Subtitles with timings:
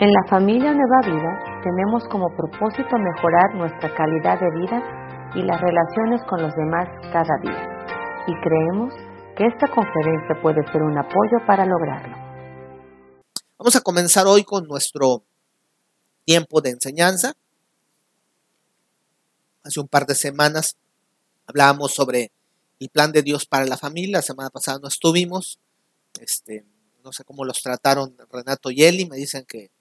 [0.00, 4.78] En la familia Nueva Vida tenemos como propósito mejorar nuestra calidad de vida
[5.34, 7.66] y las relaciones con los demás cada día.
[8.28, 8.94] Y creemos
[9.36, 12.16] que esta conferencia puede ser un apoyo para lograrlo.
[13.58, 15.24] Vamos a comenzar hoy con nuestro
[16.24, 17.34] tiempo de enseñanza.
[19.64, 20.76] Hace un par de semanas
[21.44, 22.30] hablábamos sobre
[22.78, 24.18] el plan de Dios para la familia.
[24.18, 25.58] La semana pasada no estuvimos.
[26.20, 26.64] Este,
[27.02, 29.04] no sé cómo los trataron Renato y Eli.
[29.06, 29.72] Me dicen que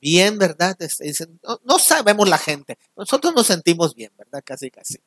[0.00, 0.76] bien, ¿verdad?
[1.00, 4.42] Dicen, no, sabemos la gente, nosotros nos sentimos bien, ¿verdad?
[4.44, 4.98] Casi, casi.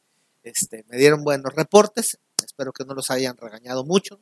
[0.44, 4.20] Este, me dieron buenos reportes, espero que no los hayan regañado mucho.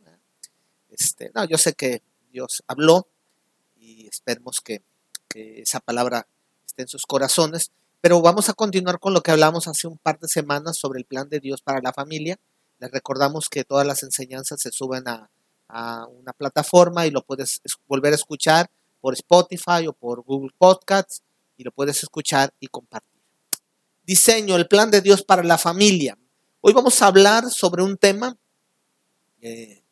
[0.90, 3.08] Este, no, yo sé que Dios habló
[3.76, 4.82] y esperemos que,
[5.28, 6.28] que esa palabra
[6.66, 10.20] esté en sus corazones, pero vamos a continuar con lo que hablamos hace un par
[10.20, 12.40] de semanas sobre el plan de Dios para la familia.
[12.80, 15.30] Les recordamos que todas las enseñanzas se suben a,
[15.68, 18.70] a una plataforma y lo puedes volver a escuchar
[19.04, 21.22] por Spotify o por Google Podcasts
[21.58, 23.20] y lo puedes escuchar y compartir.
[24.06, 26.18] Diseño, el plan de Dios para la familia.
[26.62, 28.38] Hoy vamos a hablar sobre un tema
[29.42, 29.84] eh,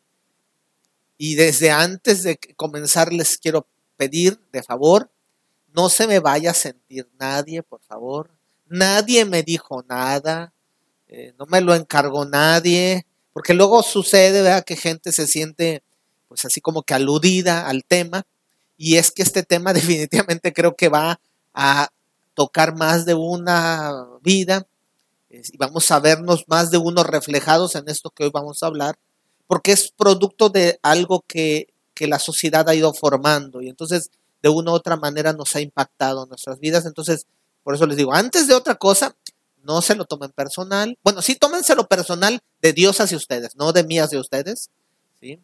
[1.18, 3.66] y desde antes de comenzar les quiero
[3.98, 5.10] pedir de favor,
[5.74, 8.30] no se me vaya a sentir nadie, por favor.
[8.66, 10.54] Nadie me dijo nada,
[11.08, 14.64] eh, no me lo encargó nadie, porque luego sucede ¿verdad?
[14.64, 15.82] que gente se siente
[16.28, 18.24] pues así como que aludida al tema
[18.82, 21.20] y es que este tema definitivamente creo que va
[21.54, 21.88] a
[22.34, 24.66] tocar más de una vida
[25.30, 28.98] y vamos a vernos más de uno reflejados en esto que hoy vamos a hablar,
[29.46, 31.68] porque es producto de algo que,
[32.00, 34.10] la sociedad ha ido formando y entonces
[34.42, 36.84] de una u otra manera nos ha impactado nuestras vidas.
[36.84, 37.28] Entonces,
[37.62, 39.14] por eso les digo, antes de otra cosa,
[39.62, 40.98] no se lo tomen personal.
[41.04, 44.70] Bueno, sí, tómenselo personal de Dios hacia ustedes, no de mí hacia ustedes.
[45.20, 45.38] ¿sí?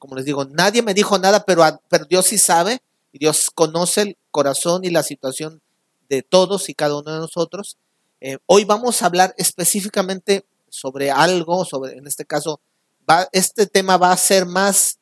[0.00, 4.00] Como les digo, nadie me dijo nada, pero, pero Dios sí sabe y Dios conoce
[4.00, 5.60] el corazón y la situación
[6.08, 7.76] de todos y cada uno de nosotros.
[8.22, 12.60] Eh, hoy vamos a hablar específicamente sobre algo, sobre, en este caso,
[13.08, 14.98] va, este tema va a ser más,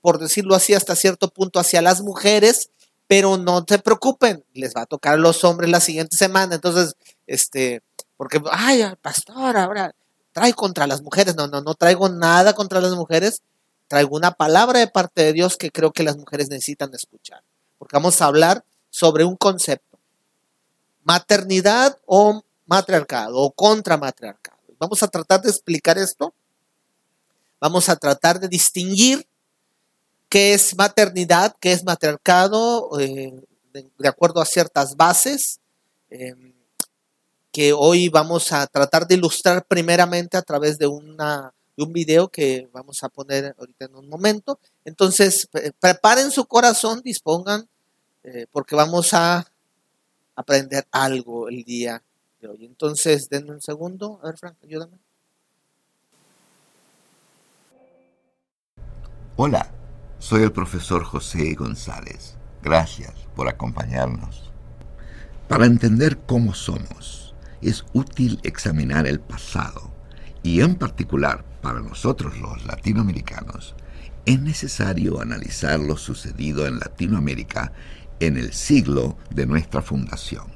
[0.00, 2.70] por decirlo así, hasta cierto punto hacia las mujeres,
[3.06, 6.54] pero no se preocupen, les va a tocar a los hombres la siguiente semana.
[6.54, 7.82] Entonces, este,
[8.16, 9.94] porque, ay, pastor, ahora
[10.32, 11.36] trae contra las mujeres.
[11.36, 13.42] No, no, no traigo nada contra las mujeres
[13.88, 17.42] traigo una palabra de parte de Dios que creo que las mujeres necesitan escuchar.
[17.78, 19.98] Porque vamos a hablar sobre un concepto.
[21.04, 24.58] Maternidad o matriarcado o contra matriarcado.
[24.78, 26.34] Vamos a tratar de explicar esto.
[27.60, 29.26] Vamos a tratar de distinguir
[30.28, 35.60] qué es maternidad, qué es matriarcado, eh, de, acuerdo a ciertas bases,
[36.10, 36.34] eh,
[37.50, 41.52] que hoy vamos a tratar de ilustrar primeramente a través de una
[41.82, 44.58] un video que vamos a poner ahorita en un momento.
[44.84, 45.48] Entonces,
[45.80, 47.68] preparen su corazón, dispongan,
[48.24, 49.46] eh, porque vamos a
[50.34, 52.02] aprender algo el día
[52.40, 52.64] de hoy.
[52.64, 54.20] Entonces, denme un segundo.
[54.22, 54.98] A ver, Frank, ayúdame.
[59.36, 59.72] Hola,
[60.18, 62.36] soy el profesor José González.
[62.62, 64.50] Gracias por acompañarnos.
[65.48, 69.92] Para entender cómo somos, es útil examinar el pasado
[70.42, 73.74] y en particular para nosotros los latinoamericanos,
[74.24, 77.74] es necesario analizar lo sucedido en Latinoamérica
[78.20, 80.46] en el siglo de nuestra fundación.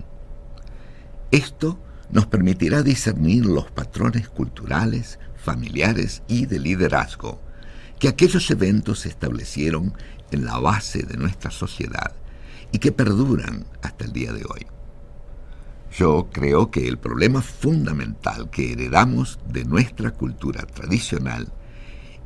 [1.30, 1.78] Esto
[2.10, 7.42] nos permitirá discernir los patrones culturales, familiares y de liderazgo
[7.98, 9.92] que aquellos eventos establecieron
[10.30, 12.12] en la base de nuestra sociedad
[12.72, 14.66] y que perduran hasta el día de hoy.
[15.96, 21.52] Yo creo que el problema fundamental que heredamos de nuestra cultura tradicional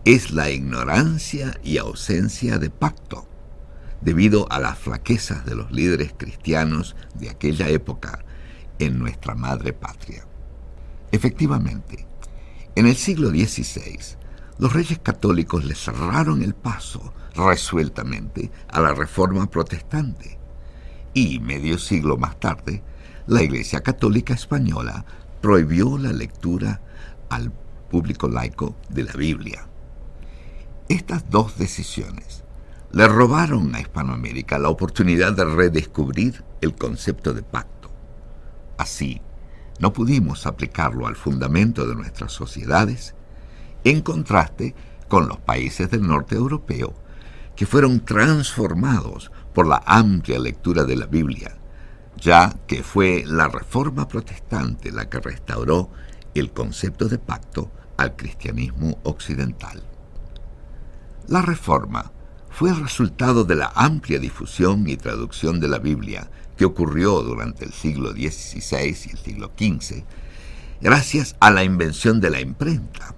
[0.04, 3.26] es la ignorancia y ausencia de pacto,
[4.00, 8.24] debido a las flaquezas de los líderes cristianos de aquella época
[8.78, 10.24] en nuestra madre patria.
[11.10, 12.06] Efectivamente,
[12.76, 13.98] en el siglo XVI,
[14.58, 20.38] los reyes católicos le cerraron el paso resueltamente a la reforma protestante
[21.14, 22.82] y medio siglo más tarde,
[23.26, 25.04] la Iglesia Católica Española
[25.40, 26.80] prohibió la lectura
[27.28, 27.52] al
[27.90, 29.66] público laico de la Biblia.
[30.88, 32.44] Estas dos decisiones
[32.92, 37.90] le robaron a Hispanoamérica la oportunidad de redescubrir el concepto de pacto.
[38.78, 39.20] Así,
[39.80, 43.16] no pudimos aplicarlo al fundamento de nuestras sociedades,
[43.82, 44.74] en contraste
[45.08, 46.94] con los países del norte europeo,
[47.56, 51.56] que fueron transformados por la amplia lectura de la Biblia
[52.20, 55.90] ya que fue la Reforma Protestante la que restauró
[56.34, 59.82] el concepto de pacto al cristianismo occidental.
[61.28, 62.12] La Reforma
[62.50, 67.64] fue el resultado de la amplia difusión y traducción de la Biblia que ocurrió durante
[67.64, 70.04] el siglo XVI y el siglo XV,
[70.80, 73.14] gracias a la invención de la imprenta.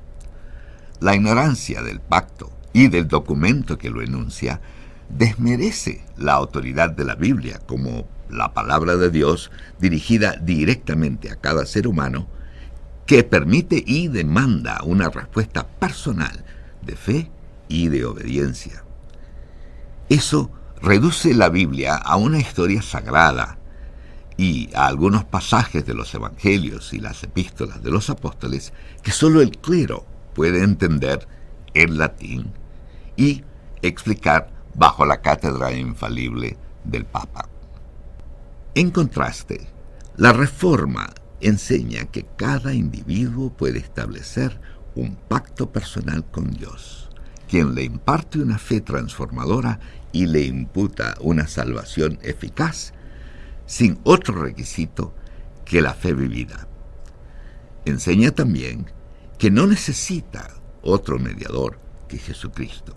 [1.01, 4.61] La ignorancia del pacto y del documento que lo enuncia
[5.09, 11.67] desmerece la autoridad de la Biblia como la palabra de Dios dirigida directamente a cada
[11.67, 12.29] ser humano
[13.07, 16.45] que permite y demanda una respuesta personal
[16.83, 17.31] de fe
[17.69, 18.85] y de obediencia.
[20.09, 23.59] Eso reduce la Biblia a una historia sagrada
[24.37, 28.73] y a algunos pasajes de los evangelios y las epístolas de los apóstoles
[29.03, 31.27] que solo el clero puede entender
[31.75, 32.53] en latín
[33.17, 33.43] y
[33.83, 37.49] explicar bajo la cátedra infalible del Papa.
[38.79, 39.67] En contraste,
[40.17, 44.61] la Reforma enseña que cada individuo puede establecer
[44.95, 47.11] un pacto personal con Dios,
[47.49, 49.81] quien le imparte una fe transformadora
[50.13, 52.93] y le imputa una salvación eficaz
[53.67, 55.13] sin otro requisito
[55.65, 56.69] que la fe vivida.
[57.85, 58.87] Enseña también
[59.39, 62.97] que no necesita otro mediador que Jesucristo.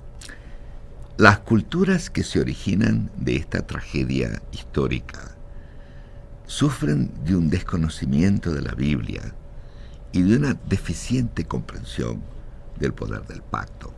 [1.18, 5.41] Las culturas que se originan de esta tragedia histórica
[6.52, 9.34] sufren de un desconocimiento de la Biblia
[10.12, 12.22] y de una deficiente comprensión
[12.78, 13.94] del poder del pacto.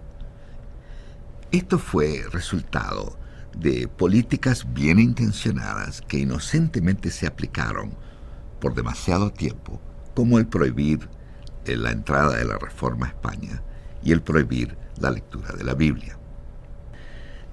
[1.52, 3.18] Esto fue resultado
[3.58, 7.98] de políticas bien intencionadas que inocentemente se aplicaron
[8.60, 9.82] por demasiado tiempo,
[10.14, 11.10] como el prohibir
[11.66, 13.64] la entrada de la Reforma a España
[14.04, 16.20] y el prohibir la lectura de la Biblia.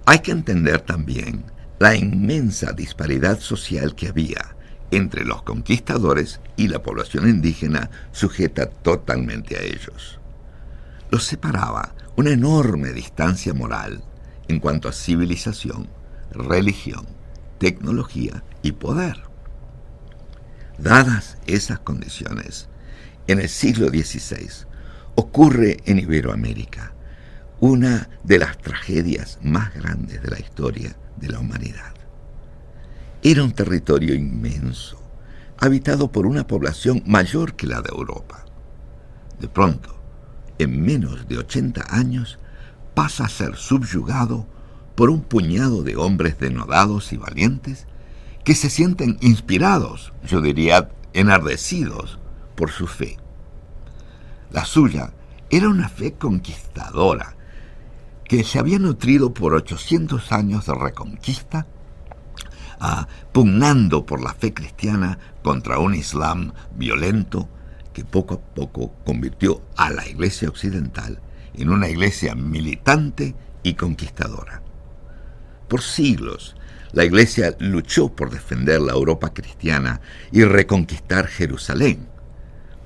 [0.05, 1.47] Hay que entender también
[1.79, 4.60] la inmensa disparidad social que había
[4.91, 10.19] entre los conquistadores y la población indígena sujeta totalmente a ellos.
[11.11, 14.03] Los separaba una enorme distancia moral
[14.49, 15.89] en cuanto a civilización,
[16.33, 17.07] religión,
[17.59, 19.23] tecnología y poder.
[20.79, 22.69] Dadas esas condiciones,
[23.27, 24.67] en el siglo XVI
[25.15, 26.95] ocurre en Iberoamérica
[27.61, 32.00] una de las tragedias más grandes de la historia de la humanidad.
[33.23, 34.99] Era un territorio inmenso,
[35.59, 38.47] habitado por una población mayor que la de Europa.
[39.39, 39.95] De pronto,
[40.59, 42.39] en menos de 80 años,
[42.95, 44.47] pasa a ser subyugado
[44.95, 47.87] por un puñado de hombres denodados y valientes
[48.43, 52.19] que se sienten inspirados, yo diría enardecidos,
[52.55, 53.19] por su fe.
[54.51, 55.13] La suya
[55.51, 57.37] era una fe conquistadora,
[58.25, 61.67] que se había nutrido por 800 años de reconquista
[63.33, 67.49] pugnando por la fe cristiana contra un Islam violento
[67.93, 71.21] que poco a poco convirtió a la Iglesia Occidental
[71.55, 74.63] en una iglesia militante y conquistadora.
[75.69, 76.57] Por siglos,
[76.93, 80.01] la Iglesia luchó por defender la Europa cristiana
[80.33, 82.09] y reconquistar Jerusalén.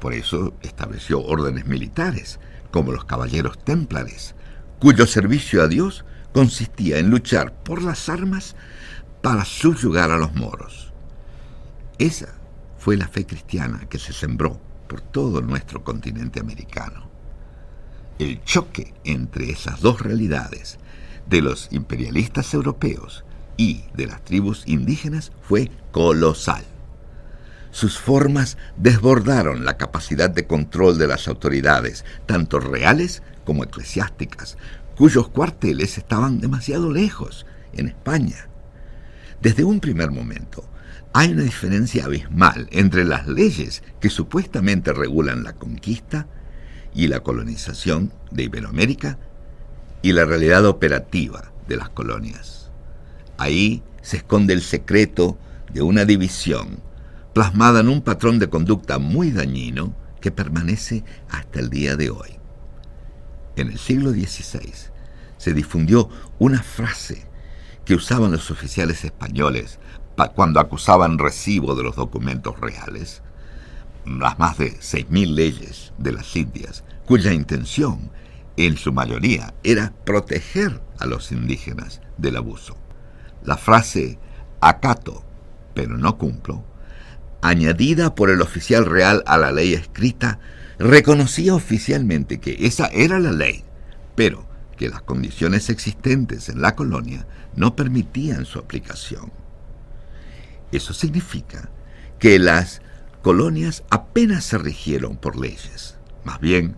[0.01, 2.39] Por eso estableció órdenes militares,
[2.71, 4.35] como los caballeros templares,
[4.79, 8.57] cuyo servicio a Dios consistía en luchar por las armas
[9.25, 10.93] para subyugar a los moros.
[11.99, 12.35] Esa
[12.77, 17.09] fue la fe cristiana que se sembró por todo nuestro continente americano.
[18.19, 20.79] El choque entre esas dos realidades,
[21.27, 23.25] de los imperialistas europeos
[23.57, 26.67] y de las tribus indígenas, fue colosal.
[27.71, 34.59] Sus formas desbordaron la capacidad de control de las autoridades, tanto reales como eclesiásticas,
[34.99, 38.49] cuyos cuarteles estaban demasiado lejos, en España,
[39.41, 40.65] desde un primer momento,
[41.13, 46.27] hay una diferencia abismal entre las leyes que supuestamente regulan la conquista
[46.95, 49.19] y la colonización de Iberoamérica
[50.03, 52.71] y la realidad operativa de las colonias.
[53.39, 55.39] Ahí se esconde el secreto
[55.73, 56.81] de una división
[57.33, 62.39] plasmada en un patrón de conducta muy dañino que permanece hasta el día de hoy.
[63.57, 64.73] En el siglo XVI
[65.37, 67.27] se difundió una frase
[67.85, 69.79] que usaban los oficiales españoles
[70.35, 73.23] cuando acusaban recibo de los documentos reales,
[74.07, 78.11] las más de 6.000 leyes de las Indias, cuya intención,
[78.57, 82.77] en su mayoría, era proteger a los indígenas del abuso.
[83.43, 84.19] La frase
[84.61, 85.25] acato,
[85.75, 86.65] pero no cumplo,
[87.43, 90.39] añadida por el oficial real a la ley escrita,
[90.79, 93.65] reconocía oficialmente que esa era la ley,
[94.15, 94.47] pero
[94.77, 97.27] que las condiciones existentes en la colonia
[97.57, 99.33] no permitían su aplicación.
[100.73, 101.71] Eso significa
[102.19, 102.83] que las
[103.23, 106.77] colonias apenas se rigieron por leyes, más bien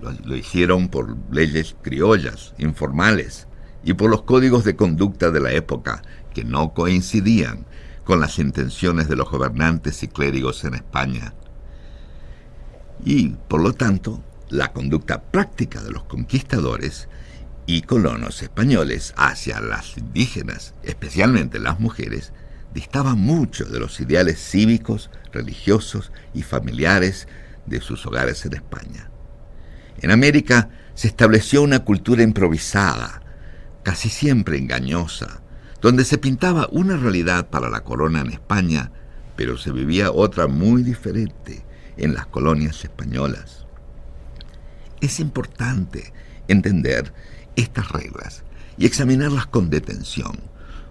[0.00, 3.48] lo, hicieron por leyes criollas, informales
[3.82, 6.02] y por los códigos de conducta de la época
[6.34, 7.66] que no coincidían
[8.04, 11.34] con las intenciones de los gobernantes y clérigos en España.
[13.04, 17.08] Y, por lo tanto, la conducta práctica de los conquistadores
[17.68, 22.32] y colonos españoles hacia las indígenas, especialmente las mujeres,
[22.72, 27.28] distaba mucho de los ideales cívicos, religiosos y familiares
[27.66, 29.10] de sus hogares en España.
[30.00, 33.20] En América se estableció una cultura improvisada,
[33.82, 35.42] casi siempre engañosa,
[35.82, 38.92] donde se pintaba una realidad para la corona en España,
[39.36, 41.66] pero se vivía otra muy diferente
[41.98, 43.66] en las colonias españolas.
[45.02, 46.14] Es importante
[46.48, 47.12] entender
[47.58, 48.44] estas reglas
[48.76, 50.38] y examinarlas con detención,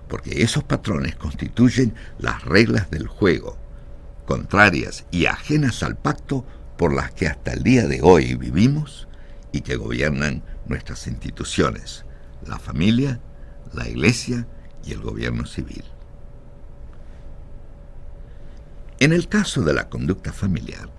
[0.10, 3.58] porque esos patrones constituyen las reglas del juego,
[4.26, 6.46] contrarias y ajenas al pacto
[6.78, 9.08] por las que hasta el día de hoy vivimos
[9.52, 12.06] y que gobiernan nuestras instituciones,
[12.46, 13.22] la familia,
[13.74, 14.46] la iglesia
[14.86, 15.86] y el gobierno civil.
[19.00, 20.90] En el caso de la conducta familiar,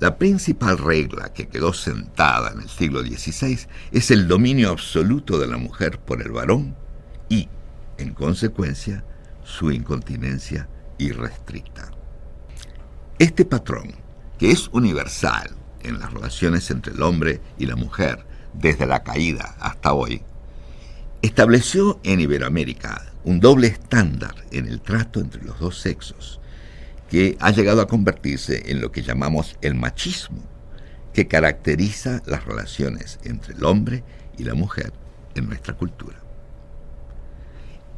[0.00, 3.58] la principal regla que quedó sentada en el siglo XVI
[3.90, 6.76] es el dominio absoluto de la mujer por el varón
[7.28, 7.48] y,
[7.98, 9.04] en consecuencia,
[9.42, 11.90] su incontinencia irrestricta.
[13.18, 13.92] Este patrón,
[14.38, 15.50] que es universal
[15.82, 20.22] en las relaciones entre el hombre y la mujer desde la caída hasta hoy,
[21.22, 26.40] estableció en Iberoamérica un doble estándar en el trato entre los dos sexos
[27.08, 30.42] que ha llegado a convertirse en lo que llamamos el machismo,
[31.12, 34.04] que caracteriza las relaciones entre el hombre
[34.36, 34.92] y la mujer
[35.34, 36.16] en nuestra cultura.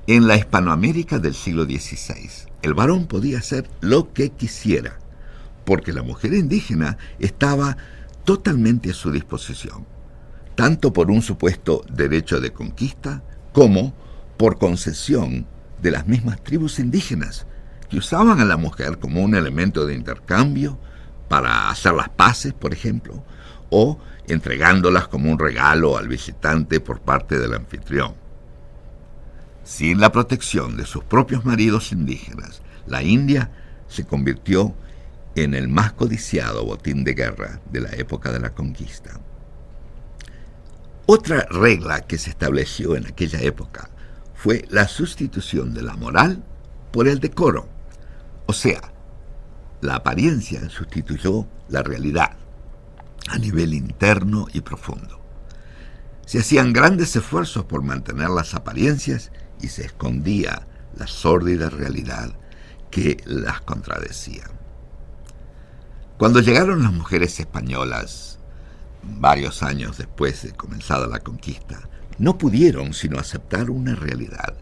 [0.07, 4.99] En la Hispanoamérica del siglo XVI, el varón podía hacer lo que quisiera,
[5.65, 7.77] porque la mujer indígena estaba
[8.25, 9.87] totalmente a su disposición,
[10.55, 13.95] tanto por un supuesto derecho de conquista como
[14.37, 15.47] por concesión
[15.81, 17.47] de las mismas tribus indígenas,
[17.91, 20.79] que usaban a la mujer como un elemento de intercambio
[21.29, 23.25] para hacer las paces, por ejemplo,
[23.69, 28.15] o entregándolas como un regalo al visitante por parte del anfitrión.
[29.65, 33.51] Sin la protección de sus propios maridos indígenas, la India
[33.89, 34.75] se convirtió
[35.35, 39.21] en el más codiciado botín de guerra de la época de la conquista.
[41.07, 43.91] Otra regla que se estableció en aquella época
[44.35, 46.43] fue la sustitución de la moral
[46.93, 47.69] por el decoro.
[48.51, 48.81] O sea,
[49.81, 52.33] la apariencia sustituyó la realidad
[53.29, 55.21] a nivel interno y profundo.
[56.27, 59.31] Se hacían grandes esfuerzos por mantener las apariencias
[59.61, 60.67] y se escondía
[60.97, 62.33] la sórdida realidad
[62.91, 64.51] que las contradecía.
[66.19, 68.41] Cuando llegaron las mujeres españolas,
[69.01, 71.89] varios años después de comenzada la conquista,
[72.19, 74.57] no pudieron sino aceptar una realidad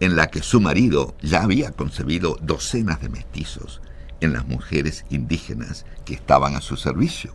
[0.00, 3.80] en la que su marido ya había concebido docenas de mestizos
[4.20, 7.34] en las mujeres indígenas que estaban a su servicio.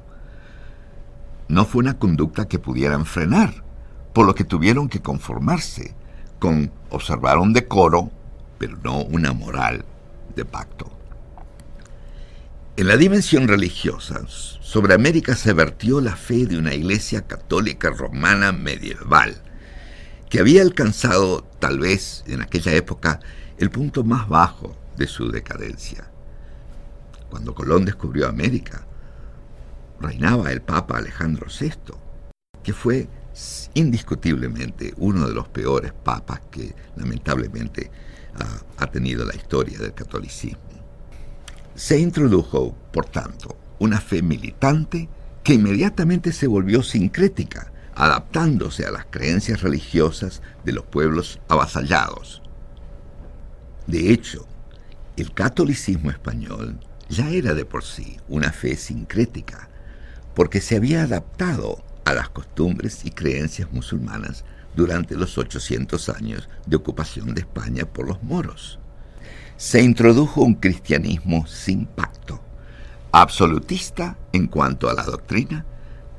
[1.47, 3.63] No fue una conducta que pudieran frenar,
[4.13, 5.95] por lo que tuvieron que conformarse
[6.39, 8.11] con observar un decoro,
[8.57, 9.85] pero no una moral
[10.35, 10.91] de pacto.
[12.77, 18.51] En la dimensión religiosa, sobre América se vertió la fe de una iglesia católica romana
[18.51, 19.41] medieval,
[20.29, 23.19] que había alcanzado, tal vez en aquella época,
[23.57, 26.09] el punto más bajo de su decadencia.
[27.29, 28.85] Cuando Colón descubrió América,
[29.99, 31.93] reinaba el Papa Alejandro VI,
[32.63, 33.09] que fue
[33.73, 37.91] indiscutiblemente uno de los peores papas que lamentablemente
[38.77, 40.59] ha, tenido la historia del catolicismo.
[41.75, 45.09] Se introdujo, por tanto, una fe militante
[45.43, 52.41] que inmediatamente se volvió sincrética, adaptándose a las creencias religiosas de los pueblos avasallados.
[53.87, 54.47] De hecho,
[55.17, 56.79] el catolicismo español
[57.09, 59.67] ya era de por sí una fe sincrética,
[60.33, 64.45] porque se había adaptado a las costumbres y creencias musulmanas
[64.77, 68.79] durante los 800 años de ocupación de España por los moros.
[69.57, 72.41] Se introdujo un cristianismo sin pacto,
[73.11, 75.65] absolutista en cuanto a la doctrina,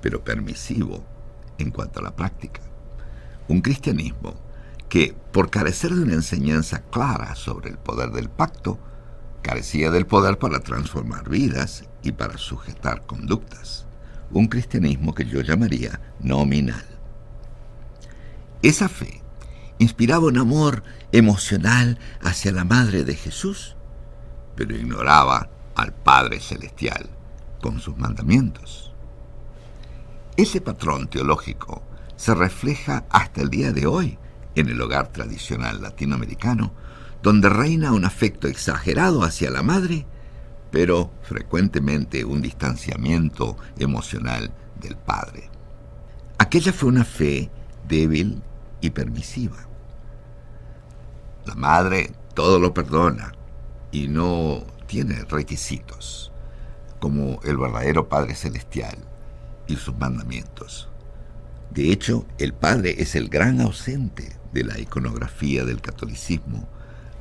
[0.03, 1.07] pero permisivo
[1.63, 2.61] en cuanto a la práctica.
[3.49, 4.35] Un cristianismo
[4.89, 8.79] que, por carecer de una enseñanza clara sobre el poder del pacto,
[9.43, 13.87] carecía del poder para transformar vidas y para sujetar conductas.
[14.31, 16.85] Un cristianismo que yo llamaría nominal.
[18.63, 19.23] Esa fe
[19.79, 23.77] inspiraba un amor emocional hacia la Madre de Jesús,
[24.55, 27.09] pero ignoraba al Padre Celestial
[27.61, 28.90] con sus mandamientos.
[30.41, 31.83] Ese patrón teológico
[32.17, 34.19] se refleja hasta el día de hoy
[34.55, 36.73] en el hogar tradicional latinoamericano,
[37.23, 40.07] donde reina un afecto exagerado hacia la madre,
[40.71, 45.51] pero frecuentemente un distanciamiento emocional del padre.
[46.39, 47.51] Aquella fue una fe
[47.87, 48.43] débil
[48.81, 49.69] y permisiva.
[51.45, 53.33] La madre todo lo perdona
[53.93, 56.33] y no tiene requisitos,
[56.99, 59.10] como el verdadero Padre Celestial
[59.71, 60.89] y sus mandamientos.
[61.71, 66.69] De hecho, el Padre es el gran ausente de la iconografía del catolicismo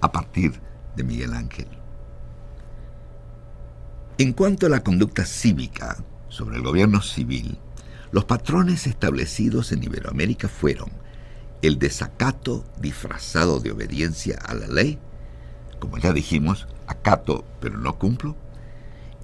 [0.01, 0.59] a partir
[0.95, 1.67] de Miguel Ángel.
[4.17, 7.57] En cuanto a la conducta cívica sobre el gobierno civil,
[8.11, 10.89] los patrones establecidos en Iberoamérica fueron
[11.61, 14.97] el desacato disfrazado de obediencia a la ley,
[15.79, 18.35] como ya dijimos, acato pero no cumplo,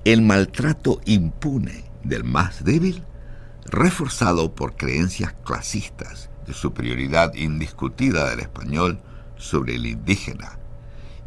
[0.03, 3.03] el maltrato impune del más débil,
[3.66, 9.00] reforzado por creencias clasistas de superioridad indiscutida del español
[9.38, 10.60] sobre el indígena,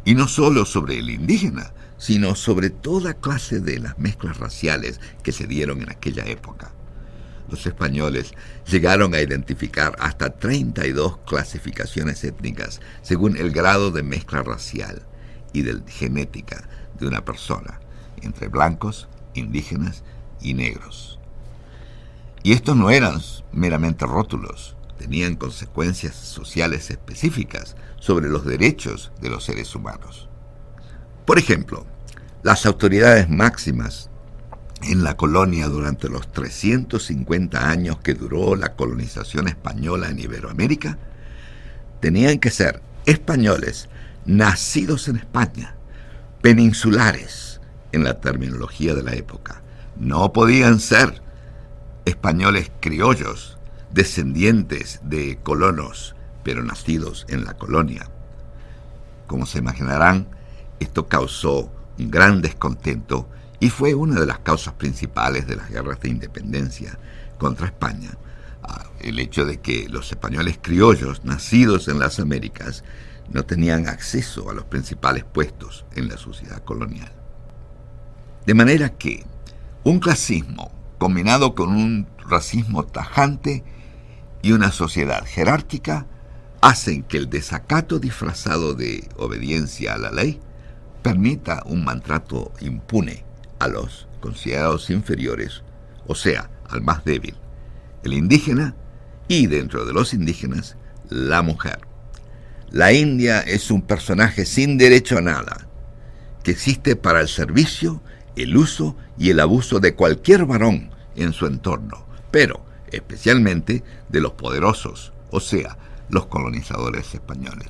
[0.05, 5.33] y no solo sobre el indígena, sino sobre toda clase de las mezclas raciales que
[5.33, 6.71] se dieron en aquella época.
[7.49, 8.33] Los españoles
[8.65, 15.01] llegaron a identificar hasta 32 clasificaciones étnicas según el grado de mezcla racial
[15.51, 17.79] y de genética de una persona,
[18.21, 20.03] entre blancos, indígenas
[20.41, 21.18] y negros.
[22.43, 23.19] Y estos no eran
[23.51, 30.29] meramente rótulos, tenían consecuencias sociales específicas sobre los derechos de los seres humanos.
[31.25, 31.85] Por ejemplo,
[32.43, 34.09] las autoridades máximas
[34.83, 40.97] en la colonia durante los 350 años que duró la colonización española en Iberoamérica
[41.99, 43.89] tenían que ser españoles
[44.25, 45.75] nacidos en España,
[46.41, 47.59] peninsulares
[47.91, 49.61] en la terminología de la época.
[49.97, 51.21] No podían ser
[52.09, 53.57] españoles criollos
[53.91, 58.09] descendientes de colonos, pero nacidos en la colonia.
[59.27, 60.27] Como se imaginarán,
[60.79, 63.27] esto causó un gran descontento
[63.59, 66.97] y fue una de las causas principales de las guerras de independencia
[67.37, 68.11] contra España.
[68.63, 72.83] Ah, el hecho de que los españoles criollos nacidos en las Américas
[73.31, 77.11] no tenían acceso a los principales puestos en la sociedad colonial.
[78.45, 79.25] De manera que
[79.83, 83.63] un clasismo combinado con un racismo tajante
[84.43, 86.05] y una sociedad jerárquica
[86.61, 90.39] hacen que el desacato disfrazado de obediencia a la ley
[91.01, 93.23] permita un maltrato impune
[93.59, 95.63] a los considerados inferiores,
[96.05, 97.35] o sea, al más débil,
[98.03, 98.75] el indígena
[99.29, 100.75] y dentro de los indígenas,
[101.09, 101.79] la mujer.
[102.71, 105.67] La India es un personaje sin derecho a nada,
[106.43, 108.01] que existe para el servicio,
[108.39, 114.33] el uso y el abuso de cualquier varón en su entorno, pero especialmente de los
[114.33, 115.77] poderosos, o sea,
[116.09, 117.69] los colonizadores españoles.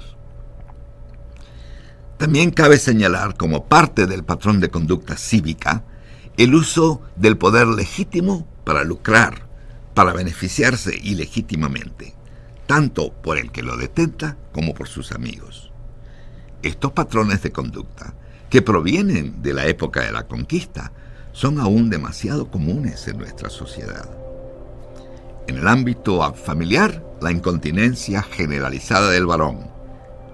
[2.18, 5.84] También cabe señalar como parte del patrón de conducta cívica
[6.38, 9.48] el uso del poder legítimo para lucrar,
[9.94, 12.16] para beneficiarse ilegítimamente,
[12.66, 15.72] tanto por el que lo detenta como por sus amigos.
[16.62, 18.14] Estos patrones de conducta,
[18.50, 20.92] que provienen de la época de la conquista,
[21.32, 24.10] son aún demasiado comunes en nuestra sociedad.
[25.48, 29.70] En el ámbito familiar, la incontinencia generalizada del varón,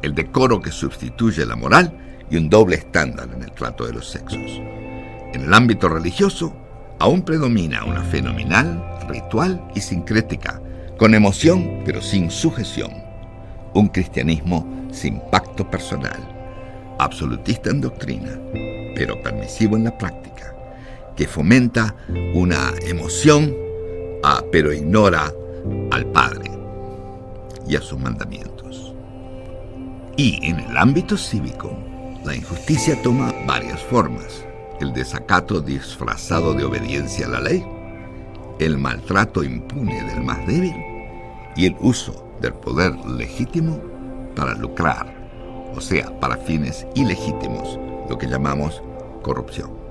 [0.01, 4.09] el decoro que sustituye la moral y un doble estándar en el trato de los
[4.09, 4.59] sexos.
[5.33, 6.55] En el ámbito religioso,
[6.99, 10.61] aún predomina una fenomenal, ritual y sincrética,
[10.97, 12.91] con emoción pero sin sujeción.
[13.73, 16.34] Un cristianismo sin pacto personal,
[16.99, 18.39] absolutista en doctrina,
[18.95, 20.55] pero permisivo en la práctica,
[21.15, 21.95] que fomenta
[22.33, 23.65] una emoción
[24.27, 25.31] Ah, pero ignora
[25.91, 26.49] al Padre
[27.67, 28.91] y a sus mandamientos.
[30.17, 31.77] Y en el ámbito cívico,
[32.23, 34.43] la injusticia toma varias formas.
[34.81, 37.63] El desacato disfrazado de obediencia a la ley,
[38.57, 40.73] el maltrato impune del más débil
[41.55, 43.79] y el uso del poder legítimo
[44.35, 45.14] para lucrar,
[45.73, 48.81] o sea, para fines ilegítimos, lo que llamamos
[49.21, 49.85] corrupción.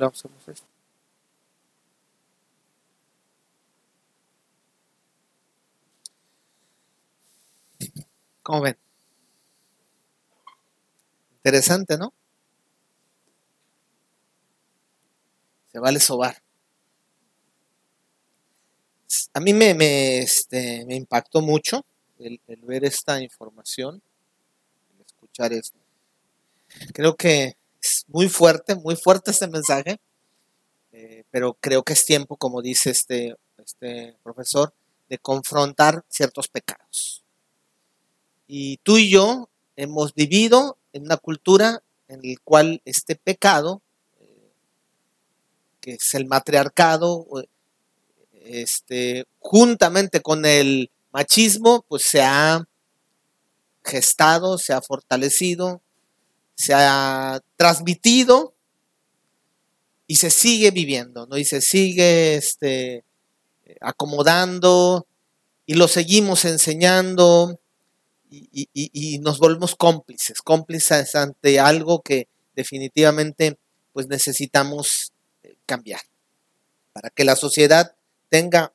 [0.00, 0.79] le hacemos esto?
[8.42, 8.76] ¿Cómo ven?
[11.36, 12.12] Interesante, ¿no?
[15.72, 16.42] Se vale sobar.
[19.32, 21.84] a mí me, me, este, me impactó mucho
[22.18, 24.02] el, ver esta información,
[24.94, 25.78] el escuchar esto.
[26.92, 29.98] Creo que es muy fuerte, muy fuerte este mensaje,
[30.92, 34.72] eh, pero creo que es tiempo, como dice este, este profesor,
[35.08, 37.24] de confrontar ciertos pecados.
[38.52, 43.80] Y tú y yo hemos vivido en una cultura en la cual este pecado,
[44.18, 44.50] eh,
[45.80, 47.28] que es el matriarcado,
[48.42, 52.66] este, juntamente con el machismo, pues se ha
[53.84, 55.80] gestado, se ha fortalecido,
[56.56, 58.52] se ha transmitido
[60.08, 61.38] y se sigue viviendo, ¿no?
[61.38, 63.04] Y se sigue este,
[63.80, 65.06] acomodando
[65.66, 67.59] y lo seguimos enseñando
[68.30, 73.58] y, nos volvemos cómplices, cómplices ante algo que definitivamente
[73.92, 75.12] pues necesitamos
[75.42, 76.00] eh, cambiar
[76.92, 77.94] para que la sociedad
[78.28, 78.72] tenga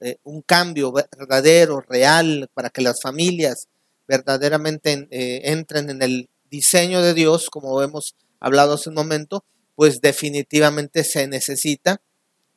[0.00, 3.68] eh, un cambio verdadero, real, para que las familias
[4.06, 10.00] verdaderamente eh, entren en el diseño de Dios, como hemos hablado hace un momento, pues
[10.00, 12.00] definitivamente se necesita,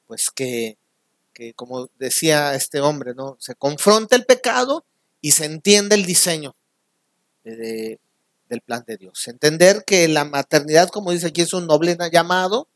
[0.08, 0.78] pues que,
[1.34, 3.38] que como decía este hombre, ¿no?
[3.40, 4.86] Se confronta el pecado
[5.22, 6.56] y se entiende el diseño
[7.44, 8.00] de,
[8.50, 9.28] del plan de Dios.
[9.28, 12.68] Entender que la maternidad, como dice aquí, es un noble llamado,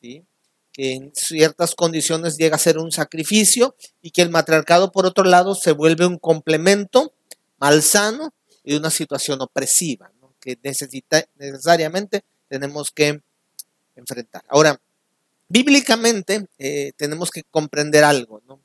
[0.00, 0.24] ¿sí?
[0.72, 5.24] que en ciertas condiciones llega a ser un sacrificio y que el matriarcado, por otro
[5.24, 7.14] lado, se vuelve un complemento
[7.56, 10.34] malsano y una situación opresiva, ¿no?
[10.38, 10.58] que
[11.38, 13.22] necesariamente tenemos que
[13.94, 14.44] enfrentar.
[14.48, 14.78] Ahora,
[15.48, 18.60] bíblicamente eh, tenemos que comprender algo, ¿no?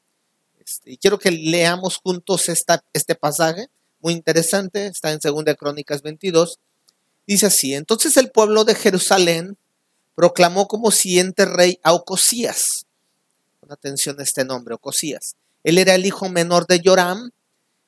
[0.71, 3.67] Este, y quiero que leamos juntos este pasaje,
[3.99, 6.60] muy interesante, está en 2 Crónicas 22.
[7.27, 9.57] Dice así, entonces el pueblo de Jerusalén
[10.15, 12.86] proclamó como siguiente rey a Ocosías.
[13.60, 15.36] Con atención a este nombre, Ocosías.
[15.63, 17.31] Él era el hijo menor de Joram,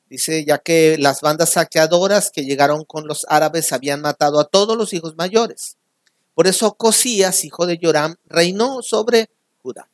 [0.10, 4.78] dice, ya que las bandas saqueadoras que llegaron con los árabes habían matado a todos
[4.78, 5.78] los hijos mayores.
[6.36, 9.30] Por eso Ocosías, hijo de Joram, reinó sobre
[9.62, 9.90] Judá.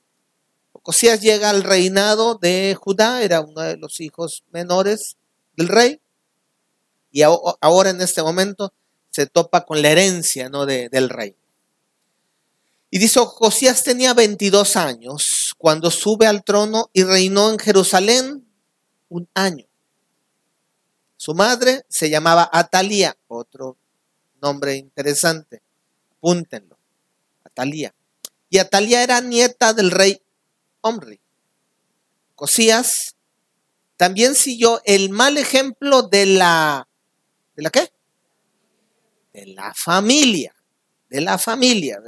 [0.90, 5.18] Ocosías llega al reinado de Judá, era uno de los hijos menores
[5.56, 6.02] del rey,
[7.12, 8.74] y ahora en este momento
[9.12, 10.66] se topa con la herencia ¿no?
[10.66, 11.36] de, del rey.
[12.90, 18.48] Y dice, Josías tenía 22 años cuando sube al trono y reinó en Jerusalén
[19.10, 19.68] un año.
[21.18, 23.78] Su madre se llamaba Atalía, otro
[24.42, 25.62] nombre interesante,
[26.18, 26.80] apúntenlo,
[27.44, 27.94] Atalía.
[28.50, 30.20] Y Atalía era nieta del rey
[30.82, 31.20] Omri.
[32.36, 33.16] Josías
[33.98, 36.88] también siguió el mal ejemplo de la,
[37.56, 37.92] ¿de la qué?
[39.34, 40.56] De la familia,
[41.10, 42.00] de la familia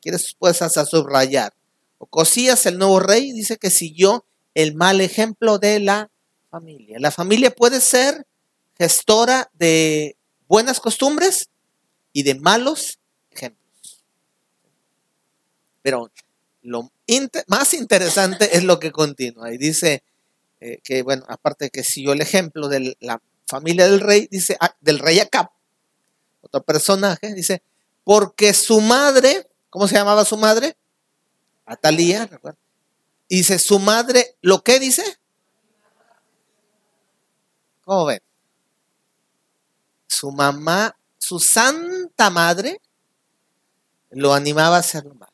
[0.00, 1.52] quieres pues hasta subrayar.
[1.98, 6.10] Ocosías, el nuevo rey, dice que siguió el mal ejemplo de la
[6.50, 6.98] familia.
[7.00, 8.26] La familia puede ser
[8.78, 11.48] gestora de buenas costumbres
[12.12, 12.98] y de malos
[13.30, 14.02] ejemplos.
[15.82, 16.10] Pero
[16.68, 16.90] lo
[17.46, 19.52] más interesante es lo que continúa.
[19.52, 20.02] Y dice
[20.60, 24.74] eh, que, bueno, aparte que siguió el ejemplo de la familia del rey, dice, ah,
[24.80, 25.50] del rey Acab,
[26.42, 27.62] otro personaje, dice,
[28.04, 30.76] porque su madre ¿Cómo se llamaba su madre?
[31.66, 32.28] Atalía,
[33.28, 35.04] Y dice, su madre, ¿lo qué dice?
[37.84, 38.22] ¿Cómo ven?
[40.06, 42.80] Su mamá, su santa madre,
[44.10, 45.32] lo animaba a hacer lo malo.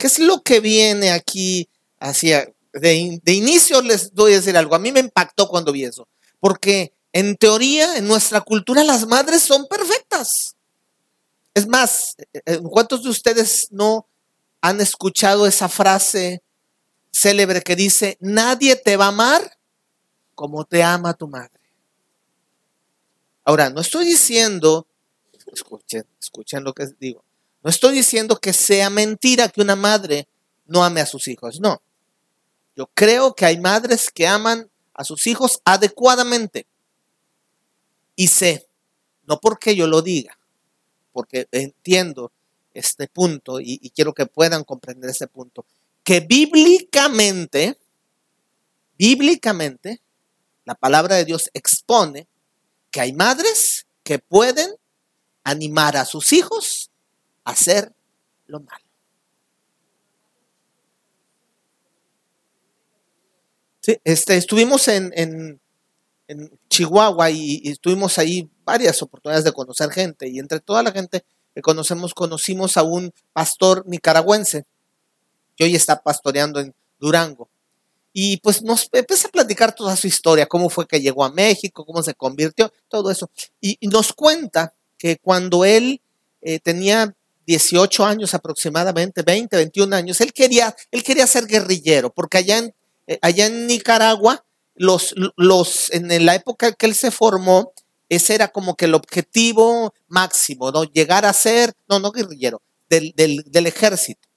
[0.00, 2.50] ¿Qué es lo que viene aquí hacia...
[2.72, 4.74] De, de inicio les doy a decir algo.
[4.74, 6.08] A mí me impactó cuando vi eso.
[6.38, 10.56] Porque en teoría, en nuestra cultura, las madres son perfectas.
[11.52, 12.16] Es más,
[12.70, 14.06] ¿cuántos de ustedes no
[14.62, 16.42] han escuchado esa frase
[17.12, 19.58] célebre que dice, nadie te va a amar
[20.34, 21.60] como te ama tu madre?
[23.44, 24.86] Ahora, no estoy diciendo,
[25.52, 27.22] escuchen, escuchen lo que digo,
[27.62, 30.28] no estoy diciendo que sea mentira que una madre
[30.66, 31.82] no ame a sus hijos, no.
[32.76, 36.66] Yo creo que hay madres que aman a sus hijos adecuadamente.
[38.16, 38.66] Y sé,
[39.26, 40.38] no porque yo lo diga,
[41.12, 42.32] porque entiendo
[42.72, 45.64] este punto y, quiero que puedan comprender ese punto,
[46.04, 47.76] que bíblicamente,
[48.96, 50.00] bíblicamente,
[50.64, 52.26] la palabra de Dios expone
[52.90, 54.70] que hay madres que pueden
[55.44, 56.89] animar a sus hijos
[57.50, 57.92] hacer
[58.46, 58.84] lo malo.
[63.80, 65.60] Sí, este, estuvimos en, en,
[66.28, 70.92] en Chihuahua y, y, estuvimos ahí varias oportunidades de conocer gente y entre toda la
[70.92, 74.66] gente que conocemos conocimos a un pastor nicaragüense
[75.56, 77.48] que hoy está pastoreando en Durango.
[78.12, 81.84] y pues nos empieza a platicar toda su historia, cómo fue que llegó a México,
[81.86, 83.30] cómo se convirtió, todo eso.
[83.60, 86.00] Y, nos cuenta que cuando él
[86.42, 87.14] eh, tenía
[87.50, 92.74] 18 años aproximadamente, 20, 21 años, él quería, él quería ser guerrillero, porque allá en,
[93.08, 94.44] eh, allá en Nicaragua,
[94.76, 97.72] los, los, en la época que él se formó,
[98.08, 100.84] ese era como que el objetivo máximo, ¿no?
[100.84, 104.28] Llegar a ser, no, no guerrillero, del, del, ejército,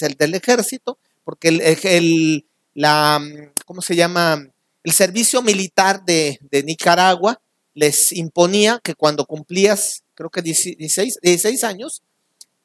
[0.00, 3.22] del, del, ejército, porque el, el, la,
[3.64, 4.48] ¿cómo se llama?
[4.82, 7.40] El servicio militar de, de, Nicaragua
[7.74, 12.02] les imponía que cuando cumplías, creo que 16, 16 años,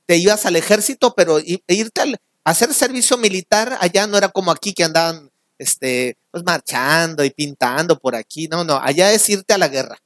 [0.07, 4.73] te ibas al ejército, pero irte a hacer servicio militar allá no era como aquí
[4.73, 9.57] que andaban este, pues marchando y pintando por aquí, no, no, allá es irte a
[9.57, 9.97] la guerra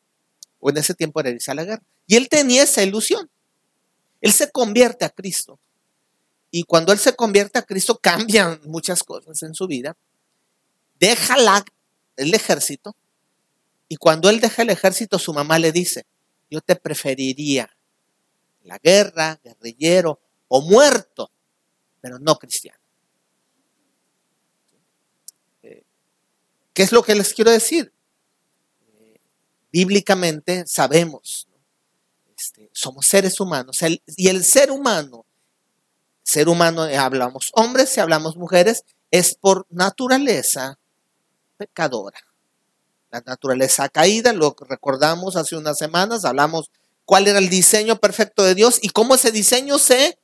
[0.59, 1.83] o en ese tiempo era irse a la guerra.
[2.07, 3.29] Y él tenía esa ilusión.
[4.21, 5.59] Él se convierte a Cristo.
[6.51, 9.97] Y cuando él se convierte a Cristo, cambian muchas cosas en su vida.
[10.99, 11.35] Deja
[12.15, 12.95] el ejército.
[13.87, 16.05] Y cuando él deja el ejército, su mamá le dice,
[16.49, 17.75] yo te preferiría
[18.63, 21.31] la guerra, guerrillero o muerto,
[21.99, 22.79] pero no cristiano.
[25.63, 25.83] Eh,
[26.73, 27.93] ¿Qué es lo que les quiero decir?
[29.71, 31.47] bíblicamente sabemos,
[32.37, 35.25] este, somos seres humanos, y el ser humano,
[36.23, 40.77] ser humano, eh, hablamos hombres y hablamos mujeres, es por naturaleza
[41.57, 42.19] pecadora.
[43.09, 46.71] La naturaleza caída, lo recordamos hace unas semanas, hablamos
[47.11, 50.17] cuál era el diseño perfecto de Dios y cómo ese diseño se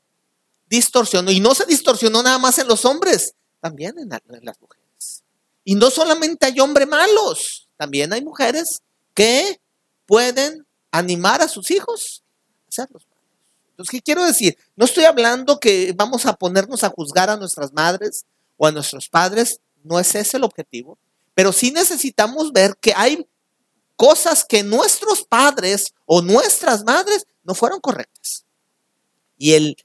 [0.70, 1.32] distorsionó.
[1.32, 5.22] Y no se distorsionó nada más en los hombres, también en, las mujeres.
[5.66, 9.60] Y no solamente hay hombres malos, también hay mujeres que
[10.06, 12.24] pueden animar a sus hijos
[12.64, 13.06] a hacerlos.
[13.72, 14.58] Entonces, ¿qué quiero decir?
[14.78, 18.24] No estoy hablando que vamos a ponernos a juzgar a nuestras madres
[18.56, 20.98] o a nuestros padres, no es ese el objetivo,
[21.36, 23.28] pero sí necesitamos ver que hay
[23.98, 28.46] cosas que nuestros padres o nuestras madres no fueron correctas.
[29.38, 29.76] Y el,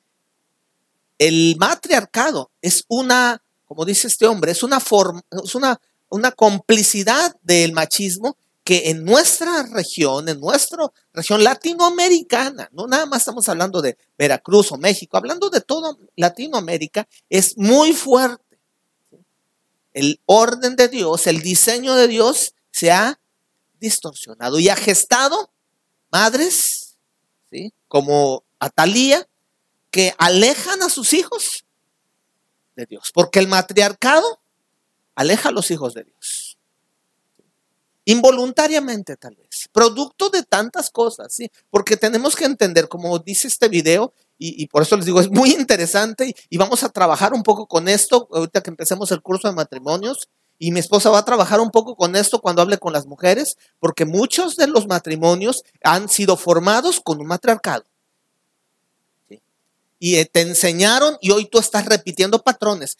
[1.19, 7.35] el matriarcado es una, como dice este hombre, es una forma, es una, una complicidad
[7.43, 13.83] del machismo que en nuestra región, en nuestra región latinoamericana, no nada más estamos hablando
[13.83, 18.59] de Veracruz o México, hablando de toda Latinoamérica, es muy fuerte.
[19.95, 23.19] El orden de Dios, el diseño de Dios se ha
[23.83, 25.51] distorsionado y ha gestado
[26.11, 26.97] madres,
[27.51, 27.75] ¿sí?
[27.89, 29.29] como Atalía,
[29.91, 31.67] que alejan a sus hijos
[32.77, 34.41] de Dios, porque el matriarcado
[35.15, 36.57] aleja a los hijos de Dios.
[38.05, 41.51] Involuntariamente tal vez, producto de tantas cosas, ¿sí?
[41.71, 44.15] Porque tenemos que entender, como dice este video,
[44.45, 47.87] y, por eso les digo, es muy interesante y, vamos a trabajar un poco con
[47.89, 51.71] esto, ahorita que empecemos el curso de matrimonios, y mi esposa va a trabajar un
[51.71, 56.37] poco con esto cuando hable con las mujeres, porque muchos de los matrimonios han sido
[56.37, 57.85] formados con un matriarcado.
[59.99, 62.97] Y eh, te enseñaron y hoy tú estás repitiendo patrones,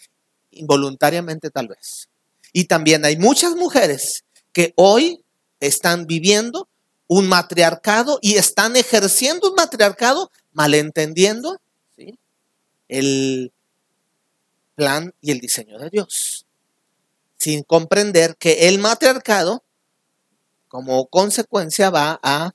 [0.51, 2.09] involuntariamente tal vez.
[2.53, 5.25] Y también hay muchas mujeres que hoy
[5.61, 6.69] están viviendo
[7.07, 11.61] un matriarcado y están ejerciendo un matriarcado malentendiendo
[12.89, 13.53] el
[14.75, 16.47] plan y el diseño de Dios,
[17.43, 19.65] sin comprender que el matriarcado
[20.69, 22.53] como consecuencia va a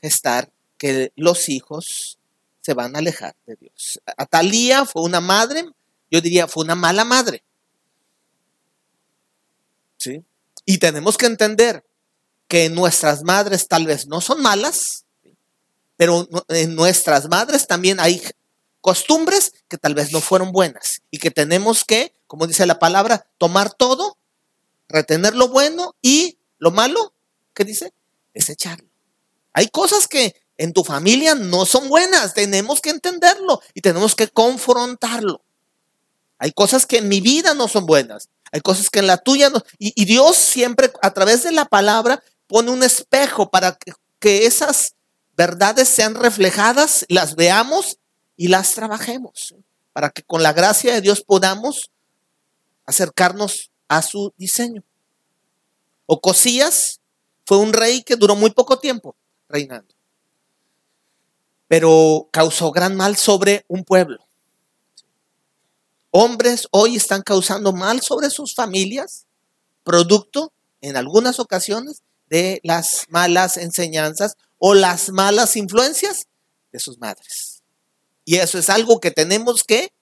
[0.00, 2.20] gestar que los hijos
[2.60, 4.00] se van a alejar de Dios.
[4.16, 5.64] Atalía fue una madre,
[6.08, 7.42] yo diría fue una mala madre.
[9.96, 10.22] ¿Sí?
[10.64, 11.84] Y tenemos que entender
[12.46, 15.04] que nuestras madres tal vez no son malas,
[15.96, 18.22] pero en nuestras madres también hay
[18.80, 23.26] costumbres que tal vez no fueron buenas y que tenemos que, como dice la palabra,
[23.38, 24.16] tomar todo,
[24.88, 27.12] retener lo bueno y lo malo,
[27.54, 27.92] ¿qué dice?
[28.32, 28.88] Desecharlo.
[29.52, 34.28] Hay cosas que en tu familia no son buenas, tenemos que entenderlo y tenemos que
[34.28, 35.42] confrontarlo.
[36.38, 39.50] Hay cosas que en mi vida no son buenas hay cosas que en la tuya
[39.50, 39.62] no.
[39.78, 43.78] Y, Dios siempre a través de la palabra pone un espejo para
[44.18, 44.94] que esas
[45.36, 47.98] verdades sean reflejadas, las veamos
[48.36, 49.54] y las trabajemos.
[49.92, 51.89] Para que con la gracia de Dios podamos
[52.86, 54.82] acercarnos a su diseño.
[56.06, 57.00] Ocosías
[57.46, 59.16] fue un rey que duró muy poco tiempo
[59.48, 59.94] reinando,
[61.68, 64.18] pero causó gran mal sobre un pueblo
[66.10, 69.26] hombres hoy están causando mal sobre sus familias,
[69.84, 76.26] producto en algunas ocasiones de las malas enseñanzas o las malas influencias
[76.72, 77.62] de sus madres.
[78.24, 79.92] Y eso es algo que tenemos que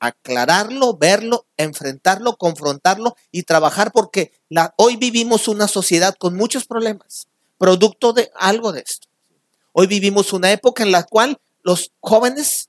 [0.00, 7.26] aclararlo, verlo, enfrentarlo, confrontarlo y trabajar porque la, hoy vivimos una sociedad con muchos problemas,
[7.58, 9.08] producto de algo de esto.
[9.72, 12.68] Hoy vivimos una época en la cual los jóvenes,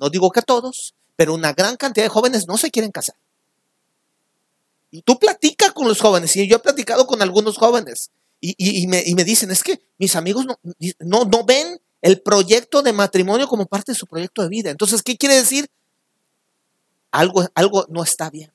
[0.00, 3.16] no digo que todos, pero una gran cantidad de jóvenes no se quieren casar.
[4.90, 9.02] Y tú platicas con los jóvenes, y yo he platicado con algunos jóvenes, y, me,
[9.24, 10.58] dicen, es que mis amigos no,
[11.00, 14.70] no, no ven el proyecto de matrimonio como parte de su proyecto de vida.
[14.70, 15.68] Entonces, ¿qué quiere decir?
[17.10, 18.52] Algo, algo no está bien.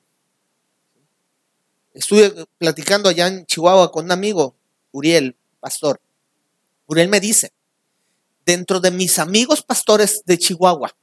[1.92, 4.56] Estuve platicando allá en Chihuahua con un amigo,
[4.92, 6.00] Uriel, pastor.
[6.86, 7.52] Uriel me dice,
[8.44, 10.94] dentro de mis amigos pastores de Chihuahua,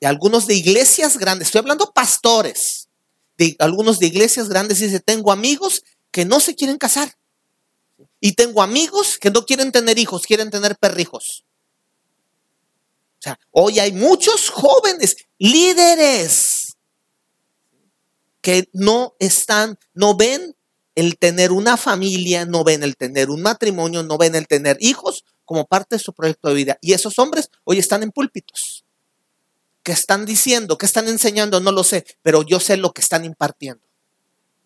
[0.00, 2.88] de algunos de iglesias grandes, estoy hablando pastores,
[3.36, 7.16] de algunos de iglesias grandes, dice, tengo amigos que no se quieren casar.
[8.20, 11.44] Y tengo amigos que no quieren tener hijos, quieren tener perrijos.
[13.18, 16.45] O sea, hoy hay muchos jóvenes, líderes,
[18.46, 20.54] que no están, no ven
[20.94, 25.24] el tener una familia, no ven el tener un matrimonio, no ven el tener hijos
[25.44, 26.78] como parte de su proyecto de vida.
[26.80, 28.84] Y esos hombres hoy están en púlpitos.
[29.82, 30.78] ¿Qué están diciendo?
[30.78, 31.58] ¿Qué están enseñando?
[31.58, 33.82] No lo sé, pero yo sé lo que están impartiendo.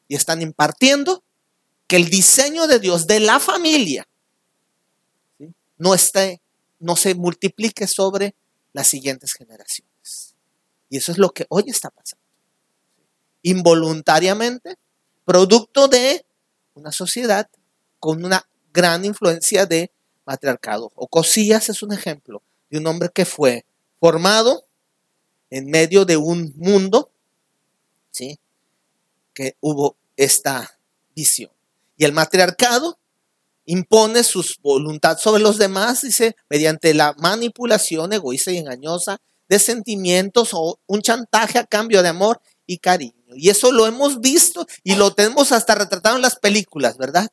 [0.08, 1.24] Y están impartiendo
[1.86, 4.06] que el diseño de Dios de la familia
[5.78, 6.42] no esté,
[6.80, 8.34] no se multiplique sobre
[8.74, 10.34] las siguientes generaciones.
[10.90, 12.19] Y eso es lo que hoy está pasando.
[13.42, 14.76] Involuntariamente,
[15.24, 16.24] producto de
[16.74, 17.48] una sociedad
[17.98, 19.90] con una gran influencia de
[20.24, 20.90] matriarcado.
[20.94, 23.64] Ocosías es un ejemplo de un hombre que fue
[23.98, 24.64] formado
[25.50, 27.10] en medio de un mundo,
[28.10, 28.38] ¿sí?
[29.34, 30.78] Que hubo esta
[31.14, 31.50] visión.
[31.96, 32.98] Y el matriarcado
[33.66, 40.50] impone su voluntad sobre los demás, dice, mediante la manipulación egoísta y engañosa de sentimientos
[40.52, 43.19] o un chantaje a cambio de amor y cariño.
[43.36, 47.28] Y eso lo hemos visto y lo tenemos hasta retratado en las películas, ¿verdad?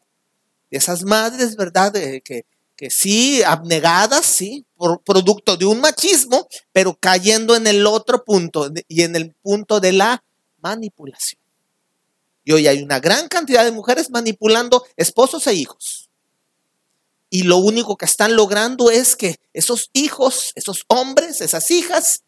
[0.69, 1.93] Esas madres, ¿verdad?
[1.93, 8.23] que, que sí, abnegadas, sí, por producto de un machismo, pero cayendo en el otro
[8.23, 10.23] punto y en el punto de la
[10.59, 11.41] manipulación.
[12.43, 16.09] Y hoy hay una gran cantidad de mujeres manipulando esposos e hijos.
[17.29, 22.23] Y lo único que están logrando es que esos hijos, esos hombres, esas hijas,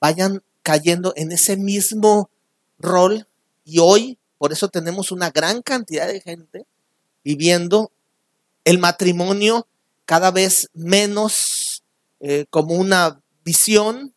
[0.00, 2.30] vayan cayendo en ese mismo
[2.78, 3.26] rol.
[3.64, 6.66] Y hoy, por eso tenemos una gran cantidad de gente
[7.24, 7.90] viviendo
[8.64, 9.66] el matrimonio
[10.04, 11.82] cada vez menos
[12.20, 14.14] eh, como una visión,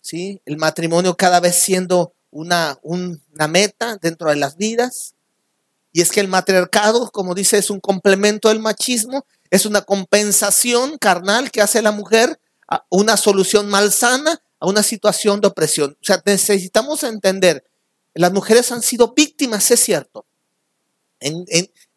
[0.00, 0.40] ¿sí?
[0.44, 5.14] el matrimonio cada vez siendo una, una meta dentro de las vidas.
[5.92, 10.98] Y es que el matriarcado, como dice, es un complemento del machismo, es una compensación
[10.98, 12.38] carnal que hace la mujer,
[12.90, 15.96] una solución malsana a una situación de opresión.
[16.00, 17.64] O sea, necesitamos entender,
[18.14, 20.26] las mujeres han sido víctimas, es cierto.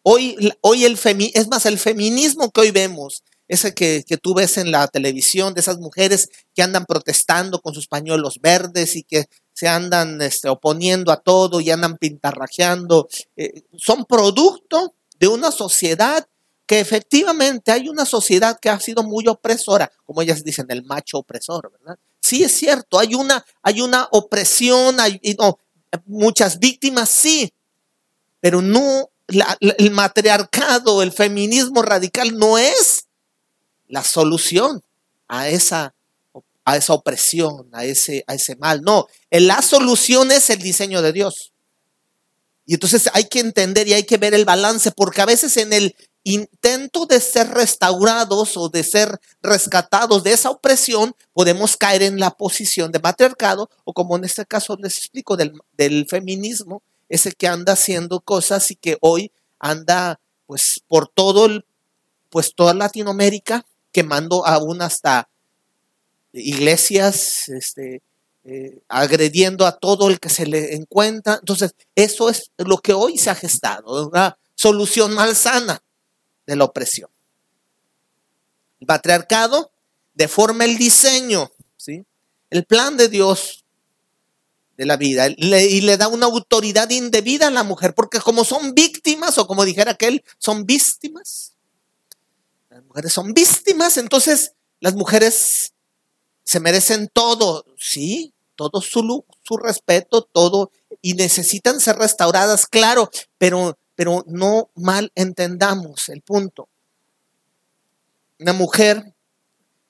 [0.04, 4.58] Hoy, hoy el femi es más, el feminismo que hoy vemos, ese que, tú ves
[4.58, 9.26] en la televisión, de esas mujeres que andan protestando con sus pañuelos verdes y que
[9.54, 16.26] se andan este, oponiendo a todo y andan pintarrajeando, eh, son producto de una sociedad
[16.66, 21.18] que efectivamente hay una sociedad que ha sido muy opresora, como ellas dicen, el macho
[21.18, 22.00] opresor, ¿verdad?
[22.22, 25.20] Sí es cierto, hay una, hay una opresión, hay
[26.06, 27.52] muchas víctimas, sí,
[28.40, 33.06] pero no el matriarcado, el feminismo radical no es
[33.88, 34.84] la solución
[35.28, 35.94] a esa,
[36.66, 38.82] a esa opresión, a ese, a ese mal.
[38.82, 41.54] No, la solución es el diseño de Dios.
[42.66, 45.74] Y entonces hay que entender y hay que ver el balance, porque a veces en
[45.74, 52.20] el intento de ser restaurados o de ser rescatados de esa opresión, podemos caer en
[52.20, 57.48] la posición de matriarcado o como en este caso les explico del, feminismo, ese que
[57.48, 61.66] anda haciendo cosas y que hoy anda pues por todo el,
[62.30, 65.28] pues toda Latinoamérica, quemando aún hasta
[66.34, 68.02] iglesias, este,
[68.44, 71.36] eh, agrediendo a todo el que se le encuentra.
[71.40, 75.82] Entonces, eso es lo que hoy se ha gestado, una solución malsana
[76.52, 77.10] de la opresión.
[78.82, 79.72] El patriarcado
[80.14, 82.06] deforma el diseño, ¿sí?
[82.50, 83.64] El plan de Dios
[84.76, 88.74] de la vida y le da una autoridad indebida a la mujer, porque como son
[88.74, 91.54] víctimas, o como dijera aquel, son víctimas.
[92.70, 95.74] Las mujeres son víctimas, entonces las mujeres
[96.44, 100.70] se merecen todo, sí, todo su, su respeto, todo,
[101.02, 106.68] y necesitan ser restauradas, claro, pero, pero no mal entendamos el punto.
[108.40, 109.14] Una mujer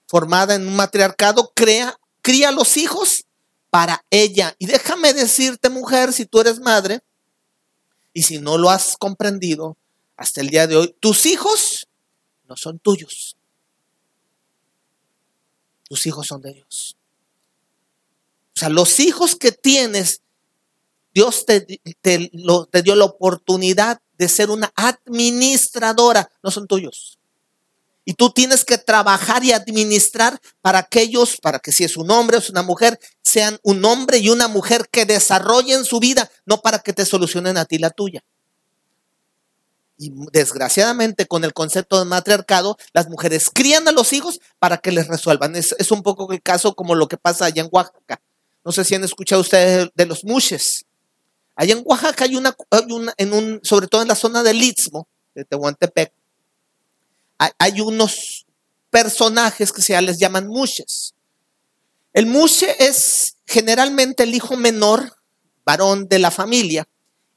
[0.06, 3.24] formada en un matriarcado crea, cría a los hijos
[3.70, 4.54] para ella.
[4.60, 7.00] Y déjame decirte, mujer, si tú eres madre,
[8.12, 9.78] y si no lo has comprendido
[10.18, 11.88] hasta el día de hoy, tus hijos
[12.50, 13.38] no son tuyos.
[15.88, 16.98] Tus hijos son de Dios.
[18.58, 20.22] O sea, los hijos que tienes,
[21.14, 22.32] Dios te, te,
[22.84, 27.18] dio la oportunidad de ser una administradora, no son tuyos.
[28.04, 32.10] Y tú tienes que trabajar y administrar para que ellos, para que si es un
[32.10, 36.32] hombre o es una mujer, sean un hombre y una mujer que desarrollen su vida,
[36.46, 38.24] no para que te solucionen a ti la tuya.
[39.98, 44.92] Y desgraciadamente con el concepto de matriarcado, las mujeres crían a los hijos para que
[44.92, 45.56] les resuelvan.
[45.56, 48.20] Es, es un poco el caso como lo que pasa allá en Oaxaca.
[48.66, 50.86] No sé si han escuchado ustedes de los mushes.
[51.62, 55.46] Allá en Oaxaca hay una, hay una sobre todo en la zona del Istmo, de
[55.46, 56.12] Tehuantepec,
[57.38, 58.48] hay unos
[58.90, 61.14] personajes que se les llaman mushes.
[62.14, 65.16] El mushe es generalmente el hijo menor,
[65.64, 66.88] varón de la familia,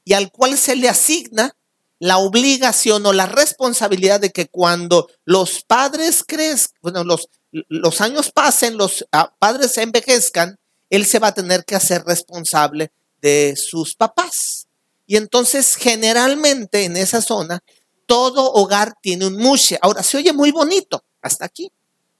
[0.03, 1.55] y al cual se le asigna
[1.99, 8.31] la obligación o la responsabilidad de que cuando los padres crezcan, bueno, los, los años
[8.31, 10.57] pasen, los ah, padres se envejezcan,
[10.89, 12.91] él se va a tener que hacer responsable
[13.25, 14.67] de sus papás.
[15.07, 17.63] Y entonces generalmente en esa zona
[18.05, 19.79] todo hogar tiene un mushe.
[19.81, 21.71] Ahora, se oye muy bonito, hasta aquí.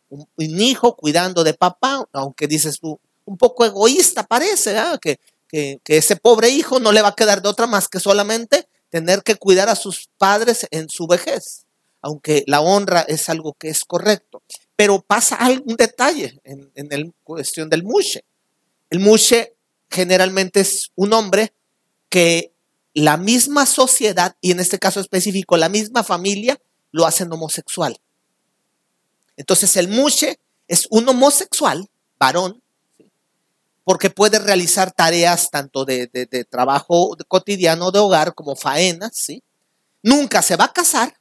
[0.09, 5.97] Un, hijo cuidando de papá, aunque dices tú, un poco egoísta parece, que, que, que,
[5.97, 9.35] ese pobre hijo no le va a quedar de otra más que solamente tener que
[9.35, 11.65] cuidar a sus padres en su vejez,
[12.01, 14.41] aunque la honra es algo que es correcto.
[14.75, 18.23] Pero pasa algún detalle en, en la cuestión del mushe.
[18.89, 19.54] El mushe
[19.89, 21.53] generalmente es un hombre
[22.09, 22.53] que
[22.93, 26.59] la misma sociedad, y en este caso específico la misma familia,
[26.91, 27.99] lo hacen homosexual.
[29.36, 32.61] Entonces el mushe es un homosexual, varón,
[33.83, 39.43] porque puede realizar tareas tanto de, de, de, trabajo cotidiano de hogar como faenas, ¿sí?
[40.01, 41.15] Nunca se va a casar.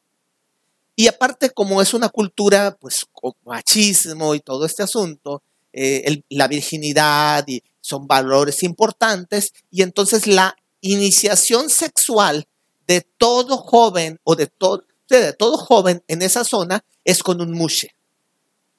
[0.96, 5.42] Y aparte, como es una cultura, pues, con machismo y todo este asunto,
[5.72, 12.48] eh, la virginidad y son valores importantes, y entonces la iniciación sexual
[12.86, 17.52] de todo joven o de todo, de todo joven en esa zona es con un
[17.52, 17.94] mushe.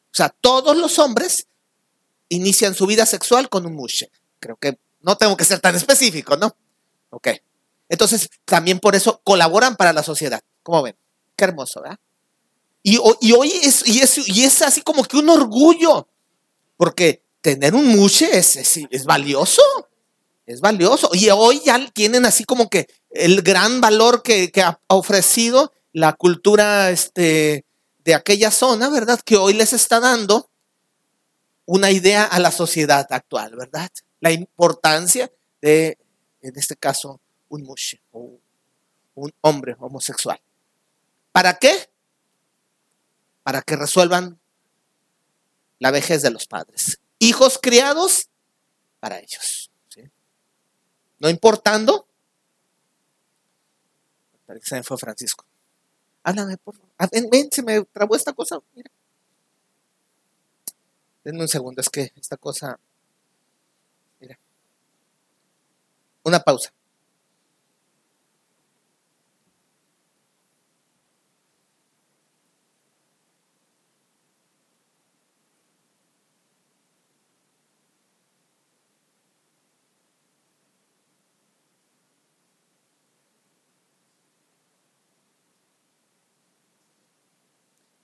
[0.06, 1.46] O sea, todos los hombres
[2.30, 4.10] inician su vida sexual con un mushe.
[4.40, 6.56] Creo que no tengo que ser tan específico, ¿no?
[7.12, 7.28] Ok.
[7.90, 10.42] Entonces, también por eso colaboran para la sociedad.
[10.64, 10.98] ¿Cómo ven?
[11.36, 12.00] Qué hermoso, ¿verdad?
[12.82, 16.08] Y, y hoy es, y es, y es así como que un orgullo,
[16.76, 19.62] porque tener un mushe es, valioso
[20.48, 21.12] es valioso.
[21.14, 26.90] Y hoy ya tienen así como que el gran valor que, ha ofrecido la cultura
[26.90, 27.64] este,
[28.04, 29.22] de aquella zona, ¿verdad?
[29.24, 30.50] Que hoy les está dando
[31.66, 33.92] una idea a la sociedad actual, ¿verdad?
[34.22, 35.32] La importancia
[35.62, 36.00] de,
[36.42, 40.42] en este caso, un mushe un hombre homosexual.
[41.32, 41.90] ¿Para qué?
[43.44, 44.40] Para que resuelvan
[45.78, 47.00] la vejez de los padres.
[47.20, 48.30] Hijos criados
[49.00, 49.66] para ellos
[51.20, 52.08] no importando.
[54.46, 55.46] Parece que se fue Francisco.
[56.24, 56.92] Háblame, por favor.
[57.12, 58.60] Ven, ven, se me trabó esta cosa.
[58.74, 58.92] Mira.
[61.24, 62.80] Denme un segundo, es que esta cosa.
[64.20, 64.38] Mira.
[66.24, 66.72] Una pausa.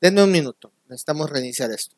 [0.02, 1.96] Denme un minuto, necesitamos reiniciar esto.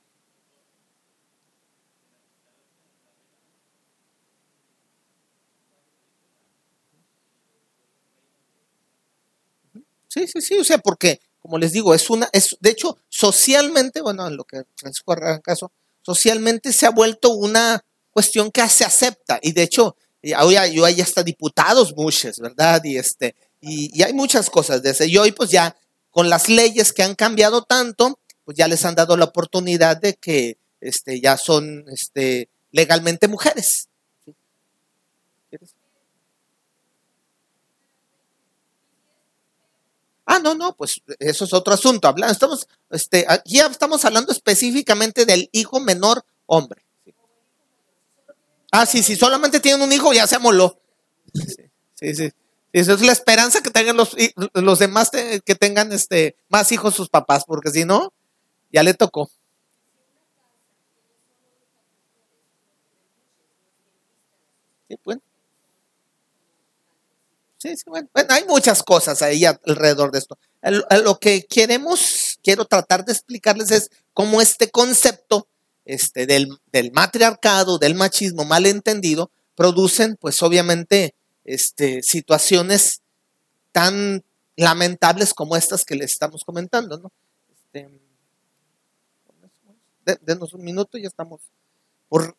[10.07, 14.01] Sí, sí, sí, o sea, porque, como les digo, es una, es, de hecho, socialmente,
[14.01, 17.81] bueno, en lo que Francisco caso, socialmente se ha vuelto una
[18.11, 19.95] cuestión que se acepta, y de hecho,
[20.39, 22.83] hoy hay, hay hasta diputados muchos, ¿verdad?
[22.83, 25.75] Y este, y, y, hay muchas cosas de ese, y hoy pues ya
[26.13, 30.13] con las leyes que han cambiado tanto, pues ya les han dado la oportunidad de
[30.13, 33.89] que este, ya son este, legalmente mujeres.
[40.25, 42.13] Ah, no, no, pues eso es otro asunto.
[42.29, 46.85] Estamos, este, aquí estamos hablando específicamente del hijo menor hombre.
[48.71, 50.79] Ah, sí, si solamente tienen un hijo, ya se amoló.
[51.33, 51.55] Sí,
[51.95, 52.42] sí, sí.
[52.73, 54.15] Esa es la esperanza que tengan los,
[54.53, 58.11] los demás que tengan este, más hijos sus papás, porque si no,
[58.71, 59.29] ya le tocó.
[64.89, 65.21] Sí, bueno.
[67.59, 68.09] Sí, sí, bueno.
[68.13, 70.37] bueno, hay muchas cosas ahí alrededor de esto.
[71.03, 75.47] Lo que queremos, quiero tratar de explicarles es cómo este concepto
[75.85, 81.15] este, del, del matriarcado, del machismo mal entendido, producen, pues obviamente,
[81.45, 83.01] este, situaciones
[83.71, 84.23] tan
[84.55, 87.11] lamentables como estas que les estamos comentando, ¿no?
[87.51, 87.89] Este,
[90.21, 91.41] denos un minuto, ya estamos
[92.09, 92.35] por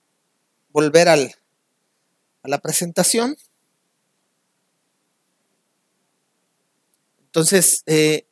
[0.70, 1.34] volver al,
[2.42, 3.36] a la presentación.
[7.26, 8.26] Entonces, eh,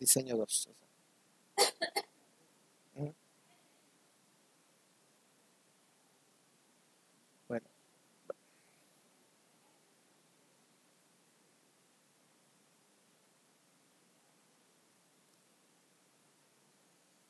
[0.00, 0.70] diseño 2.
[7.48, 7.66] Bueno.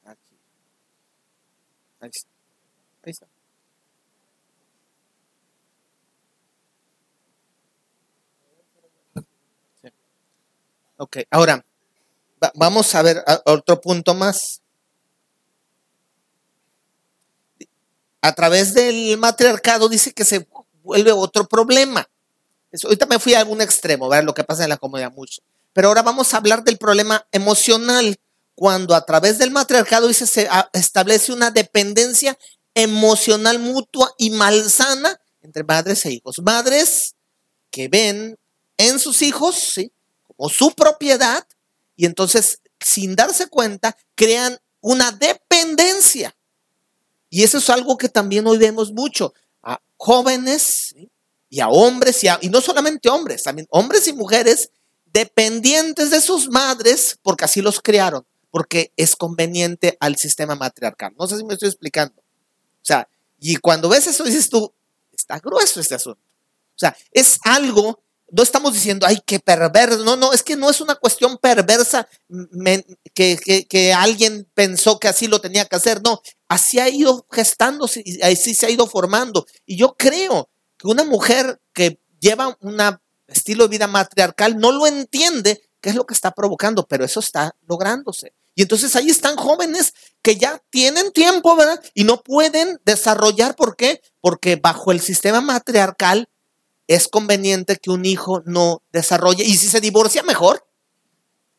[0.05, 0.37] Aquí.
[2.01, 2.31] Ahí está.
[3.05, 3.27] Ahí está.
[10.97, 11.65] Ok, ahora
[12.55, 14.61] vamos a ver otro punto más.
[18.23, 20.47] A través del matriarcado dice que se
[20.83, 22.07] vuelve otro problema.
[22.85, 25.41] ahorita me fui a algún extremo, ver lo que pasa en la comunidad mucho.
[25.73, 28.19] Pero ahora vamos a hablar del problema emocional.
[28.55, 32.39] Cuando a través del matriarcado dice se establece una dependencia
[32.75, 36.41] emocional mutua y malsana entre madres e hijos.
[36.43, 37.15] Madres
[37.71, 38.39] que ven
[38.77, 39.75] en sus hijos
[40.27, 41.47] como su propiedad
[41.97, 46.35] y entonces, sin darse cuenta, crean una dependencia.
[47.29, 50.95] Y eso es algo que también hoy vemos mucho a jóvenes
[51.51, 54.71] y a hombres, y, y no solamente hombres, también hombres y mujeres
[55.13, 61.13] dependientes de sus madres porque así los criaron, porque es conveniente al sistema matriarcal.
[61.19, 62.21] No sé si me estoy explicando.
[62.21, 64.73] O sea, y cuando ves eso dices tú,
[65.13, 66.21] está grueso este asunto.
[66.23, 70.05] O sea, es algo no estamos diciendo, ay, qué perverso.
[70.05, 72.09] No, no, es que no es una cuestión perversa
[73.15, 76.01] que, alguien pensó que así lo tenía que hacer.
[76.03, 79.47] No, así ha ido gestándose y así se ha ido formando.
[79.67, 80.49] Y yo creo
[80.79, 82.79] que una mujer que lleva un
[83.27, 87.21] estilo de vida matriarcal no lo entiende qué es lo que está provocando, pero eso
[87.21, 88.35] está lográndose.
[88.55, 91.83] Y entonces ahí están jóvenes que ya tienen tiempo, ¿verdad?
[91.95, 94.03] Y no pueden desarrollar, ¿por qué?
[94.21, 96.29] Porque bajo el sistema matriarcal
[96.87, 99.45] es conveniente que un hijo no desarrolle.
[99.45, 100.67] Y si se divorcia, mejor.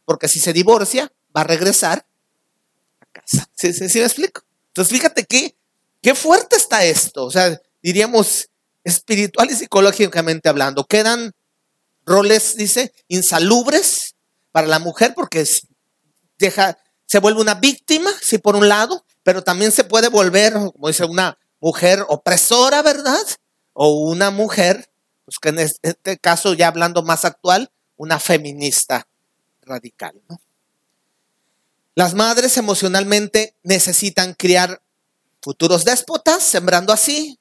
[0.05, 2.05] Porque si se divorcia, va a regresar
[2.99, 3.49] a casa.
[3.55, 4.43] ¿Sí, sí, me explico?
[4.67, 5.55] Entonces, fíjate que,
[6.01, 7.25] qué fuerte está esto.
[7.25, 8.49] O sea, diríamos
[8.83, 10.85] espiritual y psicológicamente hablando.
[10.85, 11.33] Quedan
[12.05, 14.15] roles, dice, insalubres
[14.51, 15.45] para la mujer porque
[16.41, 20.87] deja, se vuelve una víctima, sí, por un lado, pero también se puede volver, como
[20.87, 23.25] dice, una mujer opresora, ¿verdad?
[23.73, 24.91] O una mujer
[25.25, 29.07] pues que en este caso, ya hablando más actual, una feminista
[29.61, 30.21] radical.
[31.95, 34.81] Las madres emocionalmente necesitan criar
[35.41, 37.39] futuros déspotas, sembrando así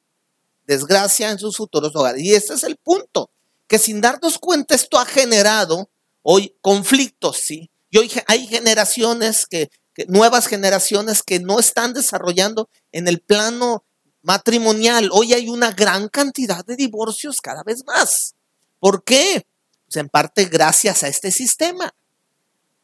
[0.66, 2.22] desgracia en sus futuros hogares.
[2.22, 3.30] Y ese es el punto,
[3.66, 5.90] que sin darnos cuenta esto ha generado
[6.22, 7.69] hoy conflictos, ¿sí?
[7.90, 9.70] Y hoy hay generaciones que,
[10.08, 13.84] nuevas generaciones que no están desarrollando en el plano
[14.22, 15.10] matrimonial.
[15.12, 18.34] Hoy hay una gran cantidad de divorcios cada vez más.
[18.78, 19.46] ¿Por qué?
[19.86, 21.92] Pues en parte gracias a este sistema.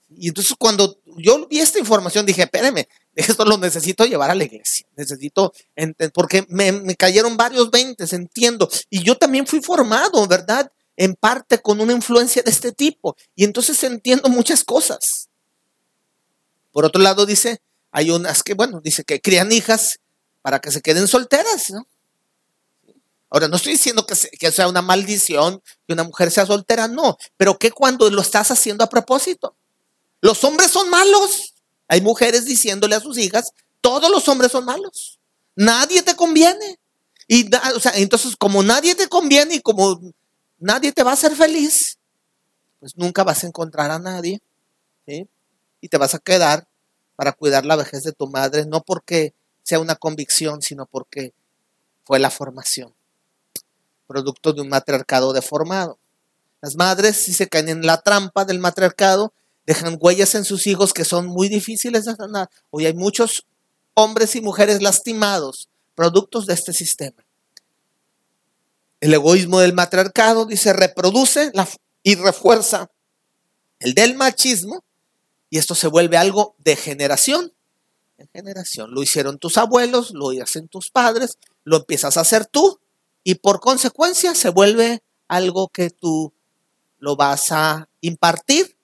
[0.08, 4.44] Y entonces cuando yo vi esta información dije, espéreme, esto lo necesito llevar a la
[4.44, 4.86] iglesia.
[4.96, 5.52] Necesito,
[6.12, 8.68] porque me, cayeron varios veintes, entiendo.
[8.90, 10.70] Y yo también fui formado, ¿verdad?
[10.96, 13.16] En parte con una influencia de este tipo.
[13.34, 15.28] Y entonces entiendo muchas cosas.
[16.72, 19.98] Por otro lado, dice, hay unas que, bueno, dice que crían hijas
[20.42, 21.86] para que se queden solteras, ¿no?
[23.30, 24.14] Ahora, no estoy diciendo que,
[24.52, 28.84] sea una maldición que una mujer sea soltera, no, pero que cuando lo estás haciendo
[28.84, 29.56] a propósito.
[30.20, 31.54] Los hombres son malos.
[31.88, 35.18] Hay mujeres diciéndole a sus hijas, todos los hombres son malos.
[35.54, 36.78] Nadie te conviene.
[37.28, 40.00] Y o sea, entonces, como nadie te conviene y como
[40.58, 41.98] nadie te va a hacer feliz,
[42.80, 44.40] pues nunca vas a encontrar a nadie.
[45.06, 46.66] Y te vas a quedar
[47.14, 51.32] para cuidar la vejez de tu madre, no porque sea una convicción, sino porque
[52.04, 52.94] fue la formación,
[54.06, 55.98] producto de un matriarcado deformado.
[56.60, 59.32] Las madres, si se caen en la trampa del matriarcado,
[59.66, 62.50] dejan huellas en sus hijos que son muy difíciles de sanar.
[62.70, 63.46] Hoy hay muchos
[63.94, 67.25] hombres y mujeres lastimados, productos de este sistema.
[69.00, 71.52] El egoísmo del matriarcado, dice, reproduce
[72.02, 72.90] y refuerza
[73.78, 74.84] el del machismo,
[75.50, 77.52] y esto se vuelve algo de generación
[78.18, 78.90] en generación.
[78.92, 82.80] Lo hicieron tus abuelos, lo hacen tus padres, lo empiezas a hacer tú
[83.24, 86.32] y por consecuencia se vuelve algo que tú
[86.98, 88.76] lo vas a impartir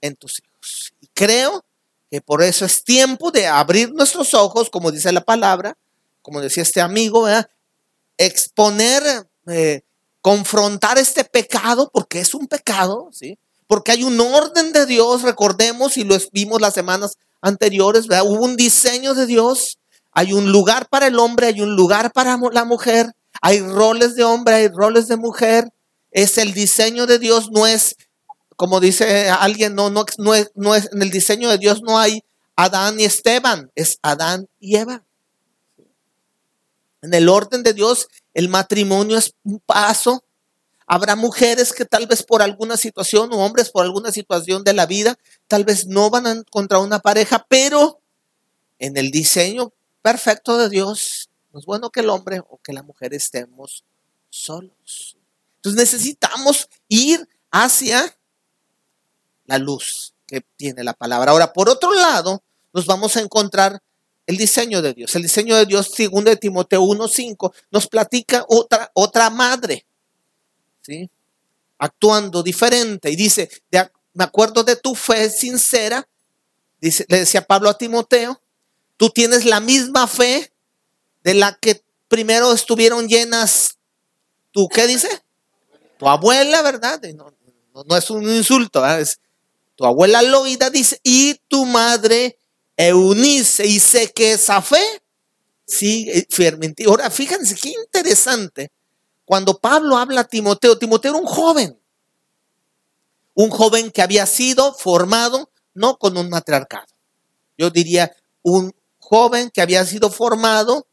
[0.00, 0.92] en tus hijos.
[1.00, 1.64] Y creo
[2.10, 5.76] que por eso es tiempo de abrir nuestros ojos, como dice la palabra,
[6.22, 7.26] como decía este amigo,
[8.18, 9.02] exponer,
[9.46, 9.82] eh,
[10.20, 13.38] confrontar este pecado, porque es un pecado, ¿sí?
[13.66, 18.56] Porque hay un orden de Dios, recordemos, y lo vimos las semanas anteriores, hubo un
[18.56, 19.78] diseño de Dios,
[20.12, 24.24] hay un lugar para el hombre, hay un lugar para la mujer, hay roles de
[24.24, 25.68] hombre, hay roles de mujer,
[26.10, 27.96] es el diseño de Dios, no es,
[28.56, 31.98] como dice alguien, no, no, no, es, no es, en el diseño de Dios no
[31.98, 32.24] hay
[32.56, 35.04] Adán y Esteban, es Adán y Eva.
[37.02, 40.22] En el orden de Dios, el matrimonio es un paso.
[40.86, 44.84] Habrá mujeres que tal vez por alguna situación o hombres por alguna situación de la
[44.84, 45.16] vida,
[45.48, 47.98] tal vez no van a encontrar una pareja, pero
[48.78, 49.72] en el diseño
[50.02, 53.84] perfecto de Dios, no es bueno que el hombre o que la mujer estemos
[54.28, 55.16] solos.
[55.56, 58.18] Entonces necesitamos ir hacia
[59.46, 61.30] la luz que tiene la palabra.
[61.32, 62.42] Ahora, por otro lado,
[62.74, 63.82] nos vamos a encontrar
[64.26, 65.14] el diseño de Dios.
[65.14, 69.86] El diseño de Dios, según de Timoteo 1.5, nos platica otra, otra madre,
[70.82, 71.08] ¿sí?
[71.78, 73.10] actuando diferente.
[73.10, 73.48] Y dice,
[74.12, 76.08] me acuerdo de tu fe sincera,
[76.80, 78.40] dice, le decía Pablo a Timoteo,
[78.96, 80.52] tú tienes la misma fe
[81.22, 83.78] de la que primero estuvieron llenas,
[84.50, 85.08] ¿tú qué dice?
[85.98, 87.00] Tu abuela, ¿verdad?
[87.84, 89.20] No, es un insulto, es
[89.74, 92.38] tu abuela Loida dice, y tu madre
[92.76, 95.02] Eunice, y sé que esa fe
[95.66, 96.84] sigue firmemente.
[96.84, 98.70] Ahora, fíjense qué interesante.
[99.24, 101.78] Cuando Pablo habla a Timoteo, Timoteo era un joven,
[103.34, 106.86] un joven que había sido formado no con un matriarcado.
[107.58, 110.86] Yo diría un joven que había sido formado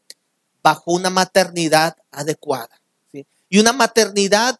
[0.62, 2.80] bajo una maternidad adecuada.
[3.48, 4.58] Y una maternidad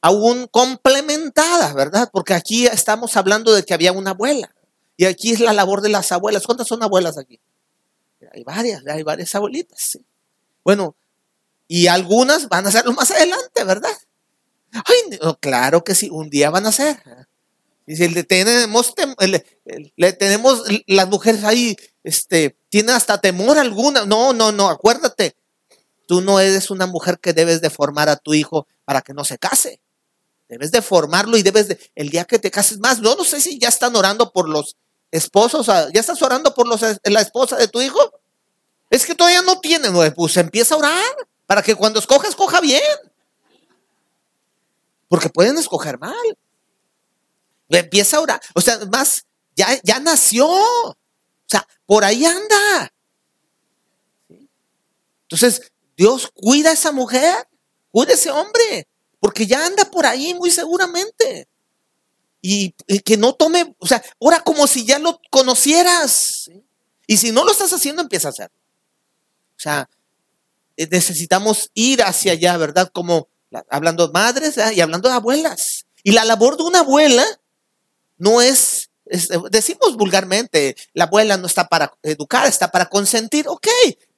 [0.00, 2.10] aún complementada, ¿verdad?
[2.12, 4.54] Porque aquí estamos hablando de que había una abuela.
[5.00, 6.44] Y aquí es la labor de las abuelas.
[6.44, 7.40] ¿Cuántas son abuelas aquí?
[8.34, 9.98] Hay varias, hay varias abuelitas.
[10.62, 10.94] Bueno,
[11.66, 13.96] y algunas van a serlo más adelante, ¿verdad?
[14.72, 16.70] Ay, claro que sí, un día van a.
[17.86, 18.92] Y si le tenemos,
[19.96, 24.04] le, tenemos las mujeres ahí, este, tienen hasta temor alguna.
[24.04, 25.34] No, no, no, acuérdate,
[26.08, 29.24] tú no eres una mujer que debes de formar a tu hijo para que no
[29.24, 29.80] se case.
[30.46, 33.40] Debes de formarlo y debes de, el día que te cases más, no, no sé
[33.40, 34.76] si ya están orando por los
[35.10, 37.98] esposos, ¿ya estás orando por los, la esposa de tu hijo?
[38.88, 42.82] Es que todavía no tiene, pues empieza a orar para que cuando escoja, escoja bien.
[45.08, 46.38] Porque pueden escoger mal.
[47.68, 48.40] Empieza a orar.
[48.54, 50.48] O sea, más, ya, ya nació.
[50.48, 50.96] O
[51.46, 52.92] sea, por ahí anda.
[55.22, 57.48] Entonces, Dios cuida a esa mujer,
[57.90, 58.88] cuida a ese hombre,
[59.20, 61.48] porque ya anda por ahí muy seguramente
[62.42, 62.72] y,
[63.04, 66.50] que no tome, o sea, ora como si ya lo conocieras.
[67.06, 68.56] Y si no lo estás haciendo, empieza a hacerlo.
[69.56, 69.90] O sea,
[70.76, 72.90] eh, necesitamos ir hacia allá, ¿verdad?
[72.92, 73.28] Como
[73.68, 75.86] hablando de madres y hablando de abuelas.
[76.02, 77.26] Y la labor de una abuela
[78.16, 78.90] no es,
[79.50, 83.48] decimos vulgarmente, la abuela no está para educar, está para consentir.
[83.48, 83.66] Ok,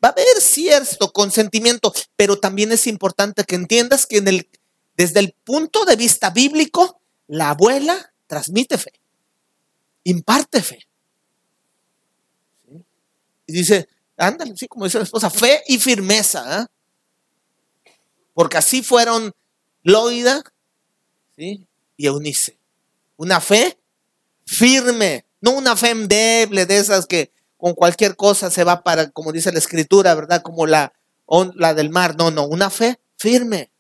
[0.05, 4.21] va a haber cierto consentimiento, pero también es importante que entiendas que
[4.95, 8.93] desde el punto de vista bíblico, la abuela transmite fe,
[10.05, 10.89] imparte fe.
[13.47, 16.43] Y dice, ándale, sí, como dice la esposa, fe y firmeza.
[16.47, 16.67] ¿ah?
[18.33, 19.35] Porque así fueron
[19.83, 20.43] Loida
[21.37, 21.67] y
[21.99, 22.57] Eunice.
[23.19, 23.79] Una fe
[24.47, 29.31] firme, no una fe endeble de esas que con cualquier cosa se va para, como
[29.31, 30.41] dice la escritura, ¿verdad?
[30.41, 30.95] Como la,
[31.55, 32.17] la del mar.
[32.17, 33.71] No, no, una fe firme.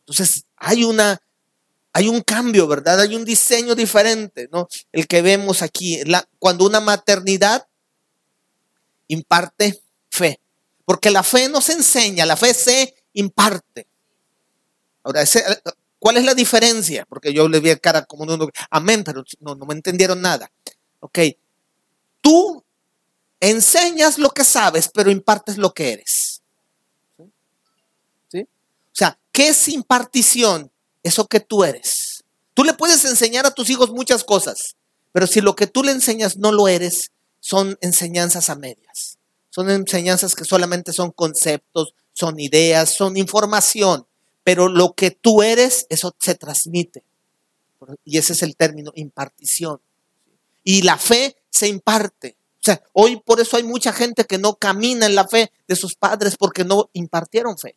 [0.00, 1.22] Entonces, hay una
[1.92, 3.00] hay un cambio, ¿verdad?
[3.00, 4.68] Hay un diseño diferente, ¿no?
[4.92, 6.00] El que vemos aquí,
[6.38, 7.66] cuando una maternidad
[9.08, 10.40] imparte fe.
[10.84, 13.86] Porque la fe no se enseña, la fe se imparte.
[15.02, 15.24] Ahora,
[15.98, 17.04] ¿cuál es la diferencia?
[17.06, 20.50] Porque yo le vi a cara como uno, amén, pero no, no me entendieron nada.
[21.00, 21.18] Ok,
[22.20, 22.64] tú
[23.40, 26.42] enseñas lo que sabes, pero impartes lo que eres.
[28.30, 28.40] ¿Sí?
[28.40, 30.70] O sea, ¿qué es impartición?
[31.08, 32.24] Eso que tú eres.
[32.54, 34.76] Tú le puedes enseñar a tus hijos muchas cosas,
[35.12, 39.18] pero si lo que tú le enseñas no lo eres, son enseñanzas a medias.
[39.50, 44.06] Son enseñanzas que solamente son conceptos, son ideas, son información,
[44.44, 47.04] pero lo que tú eres, eso se transmite.
[48.04, 49.80] Y ese es el término, impartición.
[50.64, 52.36] Y la fe se imparte.
[52.60, 55.76] O sea, hoy por eso hay mucha gente que no camina en la fe de
[55.76, 57.76] sus padres porque no impartieron fe.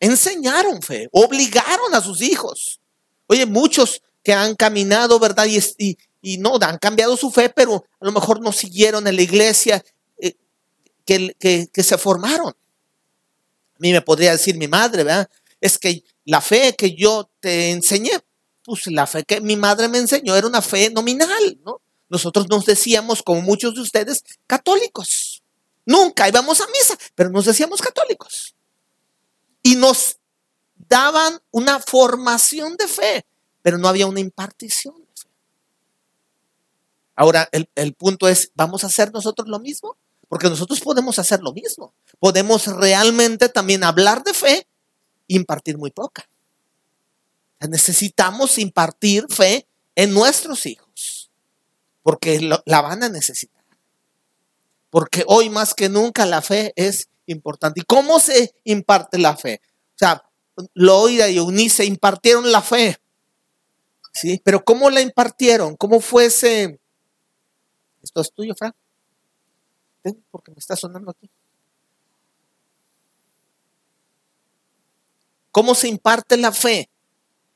[0.00, 2.80] Enseñaron fe, obligaron a sus hijos.
[3.26, 5.46] Oye, muchos que han caminado, ¿verdad?
[5.46, 9.22] Y, y, no, han cambiado su fe, pero a lo mejor no siguieron en la
[9.22, 9.84] iglesia
[10.18, 10.34] eh,
[11.04, 11.34] que,
[11.72, 12.48] que se formaron.
[12.48, 15.28] A mí me podría decir mi madre, ¿verdad?
[15.60, 18.12] Es que la fe que yo te enseñé,
[18.64, 21.80] pues la fe que mi madre me enseñó era una fe nominal, ¿no?
[22.08, 25.42] Nosotros nos decíamos, como muchos de ustedes, católicos.
[25.84, 28.53] Nunca íbamos a misa, pero nos decíamos católicos.
[29.64, 30.18] Y nos
[30.76, 33.26] daban una formación de fe,
[33.62, 34.94] pero no había una impartición.
[37.16, 39.96] Ahora, el, el punto es, ¿vamos a hacer nosotros lo mismo?
[40.28, 41.94] Porque nosotros podemos hacer lo mismo.
[42.20, 44.68] Podemos realmente también hablar de fe
[45.26, 46.28] impartir muy poca.
[47.60, 51.30] Necesitamos impartir fe en nuestros hijos,
[52.02, 53.64] porque la van a necesitar.
[54.90, 57.80] Porque hoy más que nunca la fe es importante.
[57.80, 59.60] ¿Y cómo se imparte la fe?
[59.94, 60.24] O sea,
[60.74, 62.98] Loida y Eunice impartieron la fe.
[64.12, 64.40] ¿Sí?
[64.44, 65.76] Pero ¿cómo la impartieron?
[65.76, 66.78] ¿Cómo fue ese?
[68.02, 68.74] ¿Esto es tuyo, Fran?
[70.30, 71.30] porque me está sonando aquí.
[75.50, 76.90] ¿Cómo se imparte la fe?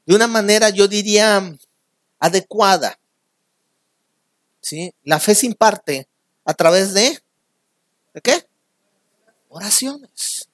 [0.07, 1.55] De una manera, yo diría,
[2.19, 2.99] adecuada.
[4.61, 4.95] ¿Sí?
[5.03, 6.09] La fe se imparte
[6.45, 7.21] a través de,
[8.14, 8.48] ¿de qué?
[9.49, 10.49] Oraciones.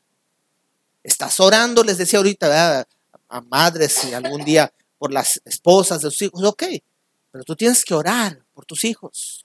[1.03, 2.87] Estás orando, les decía ahorita,
[3.29, 6.63] a madres y algún día por las esposas de sus hijos, ok,
[7.31, 9.45] pero tú tienes que orar por tus hijos.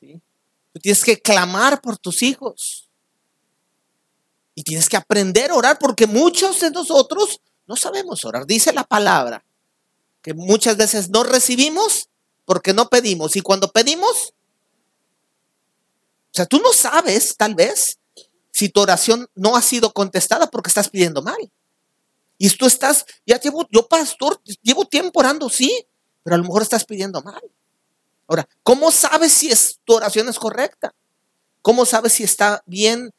[0.00, 2.88] Tú tienes que clamar por tus hijos.
[4.54, 8.46] Y tienes que aprender a orar porque muchos de nosotros no sabemos orar.
[8.46, 9.44] Dice la palabra
[10.20, 12.08] que muchas veces no recibimos
[12.44, 13.36] porque no pedimos.
[13.36, 14.34] Y cuando pedimos,
[16.30, 17.98] o sea, tú no sabes tal vez
[18.58, 21.38] si tu oración no ha sido contestada porque estás pidiendo mal.
[22.38, 25.86] Y tú estás, ya llevo, yo pastor, llevo tiempo orando, sí,
[26.24, 27.40] pero a lo mejor estás pidiendo mal.
[28.26, 30.92] Ahora, ¿cómo sabes si es, tu oración es correcta?
[31.62, 33.14] ¿Cómo sabes si está bien,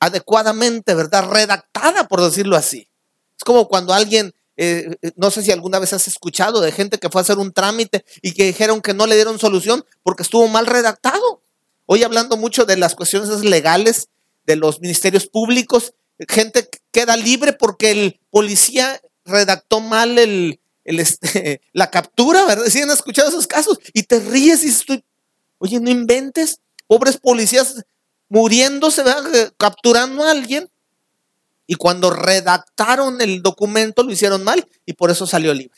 [0.00, 2.88] adecuadamente, verdad, redactada, por decirlo así?
[3.36, 6.96] Es como cuando alguien, eh, eh, no sé si alguna vez has escuchado de gente
[6.96, 10.22] que fue a hacer un trámite y que dijeron que no le dieron solución porque
[10.22, 11.42] estuvo mal redactado.
[11.84, 14.08] Hoy hablando mucho de las cuestiones legales
[14.46, 15.94] de los ministerios públicos,
[16.28, 22.66] gente queda libre porque el policía redactó mal el, este, la captura, ¿verdad?
[22.66, 25.04] Si han escuchado esos casos y te ríes y estoy,
[25.58, 27.84] oye, no inventes, pobres policías
[28.28, 29.52] muriéndose, ¿verdad?
[29.56, 30.70] capturando a alguien.
[31.68, 35.76] Y cuando redactaron el documento lo hicieron mal y por eso salió libre.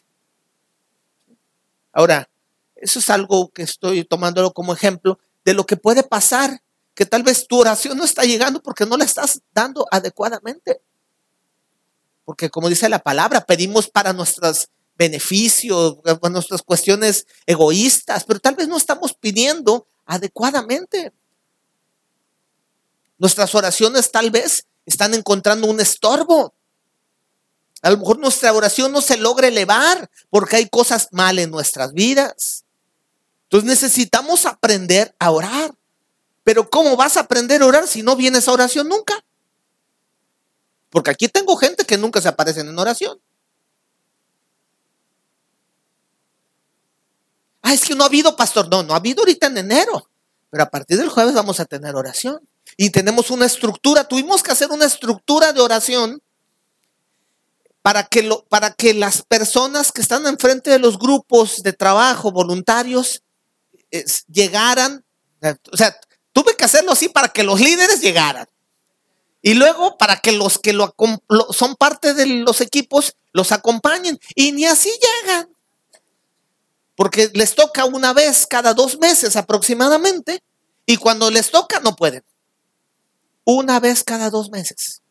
[1.92, 2.28] Ahora,
[2.76, 6.60] eso es algo que estoy tomándolo como ejemplo de lo que puede pasar,
[6.98, 10.82] que tal vez tu oración no está llegando porque no la estás dando adecuadamente.
[12.24, 18.56] Porque como dice la palabra, pedimos para nuestras beneficios, para nuestras cuestiones egoístas, pero tal
[18.56, 21.12] vez no estamos pidiendo adecuadamente.
[23.16, 26.52] Nuestras oraciones tal vez están encontrando un estorbo.
[27.82, 31.92] A lo mejor nuestra oración no se logra elevar porque hay cosas mal en nuestras
[31.92, 32.64] vidas.
[33.44, 35.77] Entonces necesitamos aprender a orar.
[36.48, 39.22] Pero ¿cómo vas a aprender a orar si no vienes a oración nunca?
[40.88, 43.20] Porque aquí tengo gente que nunca se aparecen en oración.
[47.60, 48.66] Ah, es que no ha habido, pastor.
[48.70, 50.08] No, no ha habido ahorita en enero.
[50.48, 52.40] Pero a partir del jueves vamos a tener oración.
[52.78, 54.04] Y tenemos una estructura.
[54.04, 56.22] Tuvimos que hacer una estructura de oración
[57.82, 62.32] para que, lo, para que las personas que están enfrente de los grupos de trabajo
[62.32, 63.22] voluntarios
[64.32, 65.04] llegaran.
[65.70, 65.94] O sea,
[66.38, 68.46] tuve que hacerlo así para que los líderes llegaran.
[69.42, 70.94] Y luego para que los que lo,
[71.50, 74.20] son parte de los equipos los acompañen.
[74.36, 74.88] Y ni así
[75.24, 75.48] llegan.
[76.94, 80.44] Porque les toca una vez cada dos meses aproximadamente.
[80.86, 82.22] Y cuando les toca no pueden.
[83.42, 85.02] Una vez cada dos meses.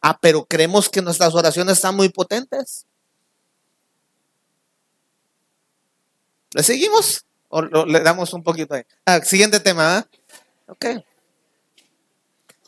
[0.00, 2.86] Ah, pero creemos que nuestras oraciones están muy potentes.
[6.52, 7.24] ¿Le seguimos?
[7.48, 8.84] ¿O le damos un poquito ahí?
[9.04, 9.98] Ah, siguiente tema.
[9.98, 10.19] ¿eh?
[10.70, 10.86] Ok.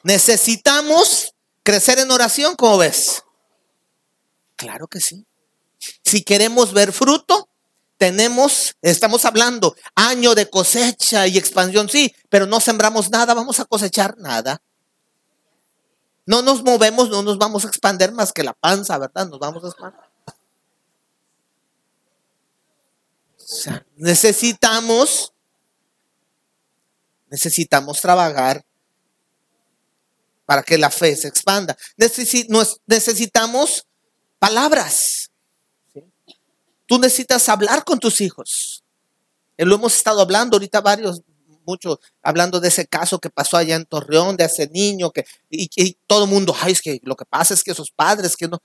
[0.03, 3.23] Necesitamos crecer en oración, ¿cómo ves?
[4.57, 5.25] Claro que sí.
[6.05, 7.49] Si queremos ver fruto,
[7.97, 13.65] tenemos, estamos hablando, año de cosecha y expansión, sí, pero no sembramos nada, vamos a
[13.65, 14.61] cosechar nada.
[16.27, 19.29] No nos movemos, no nos vamos a expandir más que la panza, ¿verdad?
[19.29, 20.01] Nos vamos a expandir.
[23.97, 25.32] Necesitamos
[27.33, 28.62] necesitamos trabajar
[30.45, 31.76] para que la fe se expanda.
[32.87, 33.87] necesitamos
[34.39, 35.30] palabras.
[36.87, 38.85] Tú necesitas hablar con tus hijos.
[39.57, 41.22] Eh, lo hemos estado hablando ahorita varios,
[41.64, 45.70] mucho, hablando de ese caso que pasó allá en Torreón, de ese niño que, y,
[45.74, 48.47] y todo el mundo, ay, es que lo que pasa es que esos padres que
[48.47, 48.59] no,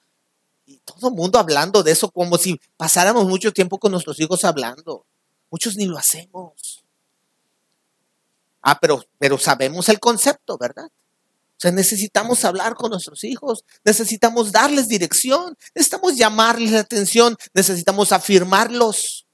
[0.66, 4.44] y todo el mundo hablando de eso como si pasáramos mucho tiempo con nuestros hijos
[4.44, 5.06] hablando.
[5.50, 6.84] Muchos ni lo hacemos.
[8.70, 10.88] Ah, pero, pero sabemos el concepto, ¿verdad?
[10.88, 18.12] O sea, necesitamos hablar con nuestros hijos, necesitamos darles dirección, necesitamos llamarles la atención, necesitamos
[18.12, 19.26] afirmarlos,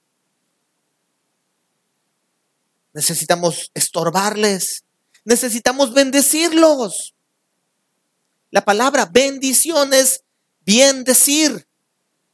[2.94, 4.84] necesitamos estorbarles,
[5.26, 7.16] necesitamos bendecirlos.
[8.52, 10.22] La palabra bendición es
[10.64, 11.68] bien decir,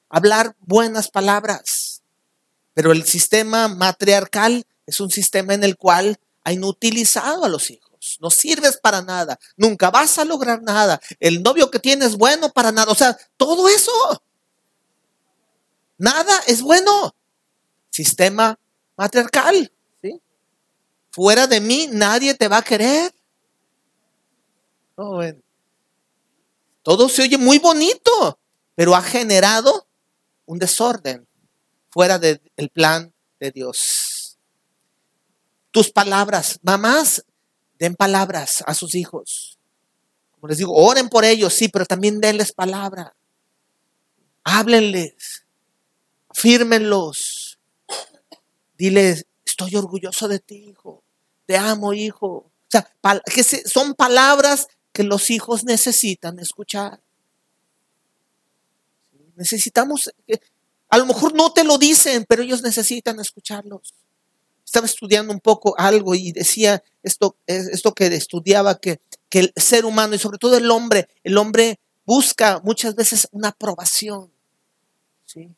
[0.09, 2.03] hablar buenas palabras.
[2.73, 6.19] Pero el sistema matriarcal es un sistema en el cual
[6.51, 8.17] inutilizado a los hijos.
[8.21, 9.37] No sirves para nada.
[9.57, 10.99] Nunca vas a lograr nada.
[11.19, 12.91] El novio que tienes bueno para nada.
[12.91, 13.91] O sea, todo eso.
[15.97, 17.15] Nada es bueno.
[17.89, 18.57] Sistema
[18.95, 19.71] matriarcal.
[21.11, 23.13] Fuera de mí nadie te va a querer.
[24.95, 25.21] Oh,
[26.83, 28.39] todo se oye muy bonito,
[28.75, 29.87] pero ha generado
[30.45, 31.27] un desorden
[31.89, 32.41] fuera del
[32.73, 34.08] plan de Dios.
[35.71, 37.23] Tus palabras, mamás,
[37.77, 39.57] den palabras a sus hijos.
[40.31, 43.15] Como les digo, oren por ellos, sí, pero también denles palabra.
[44.43, 45.45] Háblenles,
[46.31, 47.59] fírmenlos.
[48.77, 51.03] Diles, estoy orgulloso de ti, hijo.
[51.45, 52.27] Te amo, hijo.
[52.27, 52.89] O sea,
[53.25, 57.01] que son palabras que los hijos necesitan escuchar.
[59.35, 60.11] Necesitamos,
[60.89, 63.93] a lo mejor no te lo dicen, pero ellos necesitan escucharlos.
[64.69, 69.83] Estaba estudiando un poco algo y decía esto, esto que estudiaba, que, que el ser
[69.83, 74.31] humano y sobre todo el hombre, el hombre busca muchas veces una aprobación.
[75.25, 75.49] ¿sí?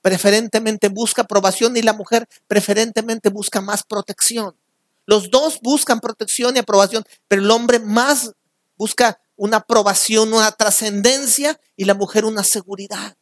[0.00, 4.56] Preferentemente busca aprobación y la mujer preferentemente busca más protección.
[5.04, 8.32] Los dos buscan protección y aprobación, pero el hombre más
[8.78, 13.14] busca una aprobación, una trascendencia y la mujer una seguridad.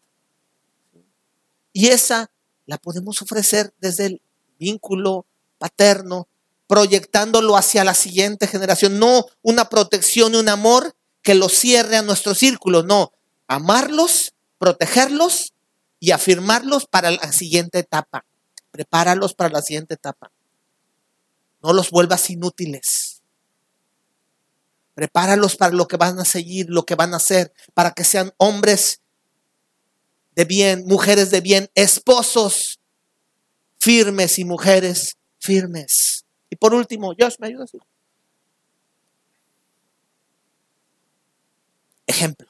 [1.72, 2.30] Y esa
[2.64, 4.22] la podemos ofrecer desde el
[4.58, 5.26] vínculo
[5.58, 6.28] paterno,
[6.66, 12.02] proyectándolo hacia la siguiente generación, no una protección y un amor que los cierre a
[12.02, 13.12] nuestro círculo, no,
[13.46, 15.52] amarlos, protegerlos
[16.00, 18.24] y afirmarlos para la siguiente etapa.
[18.70, 20.30] Prepáralos para la siguiente etapa.
[21.62, 23.22] No los vuelvas inútiles.
[24.94, 28.32] Prepáralos para lo que van a seguir, lo que van a hacer, para que sean
[28.38, 29.00] hombres
[30.34, 32.78] de bien, mujeres de bien, esposos
[33.86, 36.24] firmes y mujeres firmes.
[36.50, 37.70] Y por último, Dios, ¿me ayudas?
[42.04, 42.48] Ejemplo.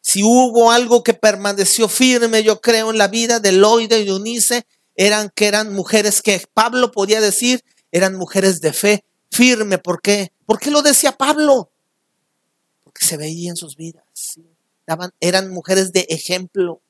[0.00, 4.12] Si hubo algo que permaneció firme, yo creo, en la vida de Loide y de
[4.12, 4.64] Unice,
[4.94, 9.78] eran que eran mujeres que Pablo podía decir, eran mujeres de fe firme.
[9.78, 10.30] ¿Por qué?
[10.46, 11.72] ¿Por qué lo decía Pablo?
[12.84, 14.04] Porque se veía en sus vidas.
[15.18, 16.80] eran mujeres de ejemplo.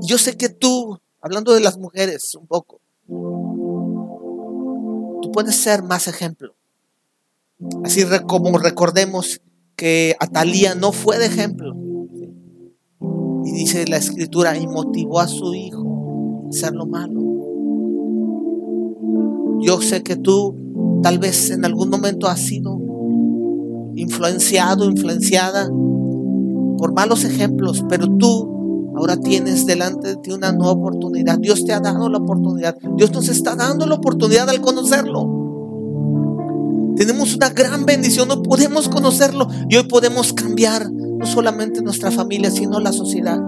[0.00, 6.54] Yo sé que tú, hablando de las mujeres un poco, tú puedes ser más ejemplo.
[7.84, 9.40] Así como recordemos
[9.74, 11.74] que Atalía no fue de ejemplo.
[13.44, 17.24] Y dice la escritura, y motivó a su hijo a hacer lo malo.
[19.60, 20.54] Yo sé que tú
[21.02, 22.80] Tal vez en algún momento has sido
[23.94, 25.68] influenciado, influenciada
[26.76, 28.57] por malos ejemplos, pero tú
[28.98, 31.38] ahora tienes delante de ti una nueva oportunidad.
[31.38, 32.76] Dios te ha dado la oportunidad.
[32.96, 35.36] Dios nos está dando la oportunidad al conocerlo.
[36.96, 42.50] Tenemos una gran bendición, no podemos conocerlo y hoy podemos cambiar no solamente nuestra familia,
[42.50, 43.38] sino la sociedad.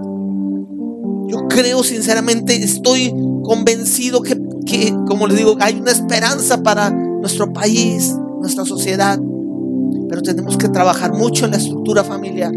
[1.27, 7.51] Yo creo sinceramente, estoy convencido que, que como les digo, hay una esperanza para nuestro
[7.51, 9.19] país, nuestra sociedad.
[10.07, 12.53] Pero tenemos que trabajar mucho en la estructura familiar.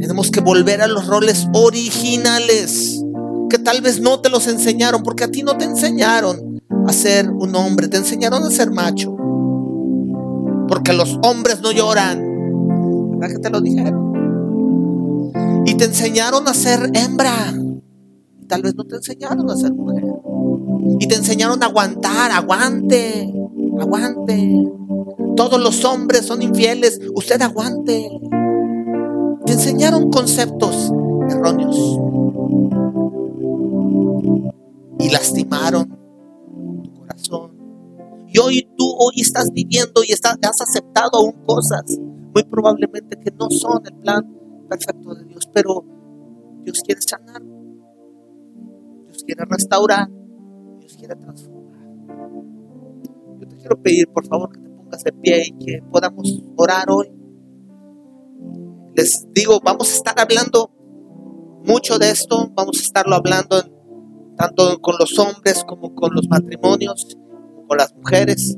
[0.00, 3.04] Tenemos que volver a los roles originales
[3.50, 7.30] que tal vez no te los enseñaron, porque a ti no te enseñaron a ser
[7.30, 9.14] un hombre, te enseñaron a ser macho.
[10.68, 13.18] Porque los hombres no lloran.
[13.18, 15.62] ¿Verdad que te lo dijeron?
[15.66, 17.52] Y te enseñaron a ser hembra.
[18.48, 20.04] Tal vez no te enseñaron a ser mujer.
[20.98, 23.30] Y te enseñaron a aguantar, aguante,
[23.78, 24.66] aguante.
[25.36, 28.08] Todos los hombres son infieles, usted aguante.
[29.50, 30.92] Te enseñaron conceptos
[31.28, 31.98] erróneos.
[35.00, 35.88] Y lastimaron
[36.84, 37.50] tu corazón.
[38.40, 41.82] hoy tú hoy estás viviendo y estás, has aceptado aún cosas
[42.32, 44.22] muy probablemente que no son el plan
[44.68, 45.84] perfecto de Dios, pero
[46.62, 50.08] Dios quiere sanar, Dios quiere restaurar,
[50.78, 51.88] Dios quiere transformar.
[53.40, 56.88] Yo te quiero pedir, por favor, que te pongas de pie y que podamos orar
[56.88, 57.19] hoy.
[59.34, 60.72] Digo, vamos a estar hablando
[61.64, 63.62] mucho de esto, vamos a estarlo hablando
[64.36, 67.16] tanto con los hombres como con los matrimonios,
[67.68, 68.56] con las mujeres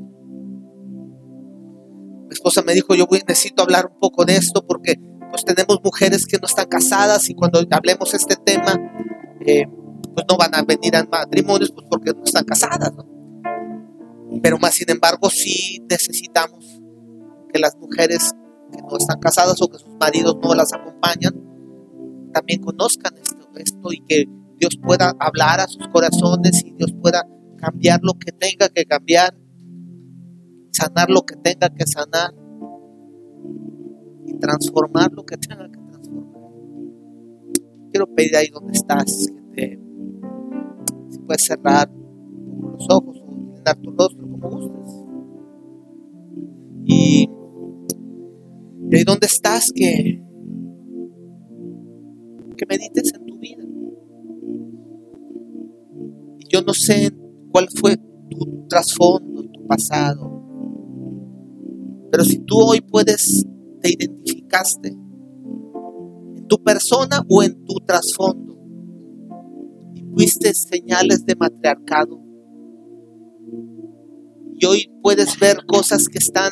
[2.33, 4.95] esposa me dijo, yo necesito hablar un poco de esto porque
[5.29, 8.79] pues tenemos mujeres que no están casadas y cuando hablemos este tema,
[9.45, 9.65] eh,
[10.13, 12.91] pues no van a venir a matrimonios pues porque no están casadas.
[14.41, 16.81] Pero más sin embargo sí necesitamos
[17.51, 18.33] que las mujeres
[18.73, 21.33] que no están casadas o que sus maridos no las acompañan,
[22.33, 23.13] también conozcan
[23.55, 24.25] esto, y que
[24.57, 29.33] Dios pueda hablar a sus corazones y Dios pueda cambiar lo que tenga que cambiar
[30.73, 32.33] sanar lo que tenga que sanar
[34.25, 36.33] y transformar lo que tenga que transformar.
[37.91, 39.79] Quiero pedir ahí donde estás, que te,
[41.09, 45.03] si puedes cerrar los ojos o inclinar tu rostro como gustes.
[46.85, 47.29] Y,
[48.93, 50.23] y ahí estás, que,
[52.55, 53.63] que medites en tu vida.
[56.47, 57.11] Yo no sé
[57.51, 60.43] cuál fue tu trasfondo, tu pasado,
[62.11, 63.43] pero si tú hoy puedes,
[63.81, 68.59] te identificaste en tu persona o en tu trasfondo
[69.95, 72.21] y fuiste señales de matriarcado
[74.53, 76.51] y hoy puedes ver cosas que están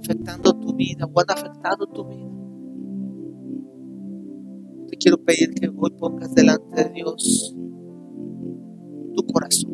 [0.00, 2.30] afectando vida o han afectado tu vida.
[4.88, 7.54] Te quiero pedir que hoy pongas delante de Dios
[9.14, 9.70] tu corazón.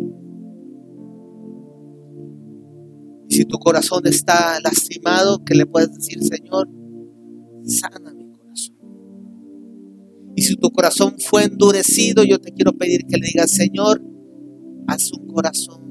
[3.28, 6.68] Si tu corazón está lastimado, que le puedes decir, Señor,
[7.64, 8.76] sana mi corazón.
[10.34, 14.02] Y si tu corazón fue endurecido, yo te quiero pedir que le digas, Señor,
[14.86, 15.86] haz un corazón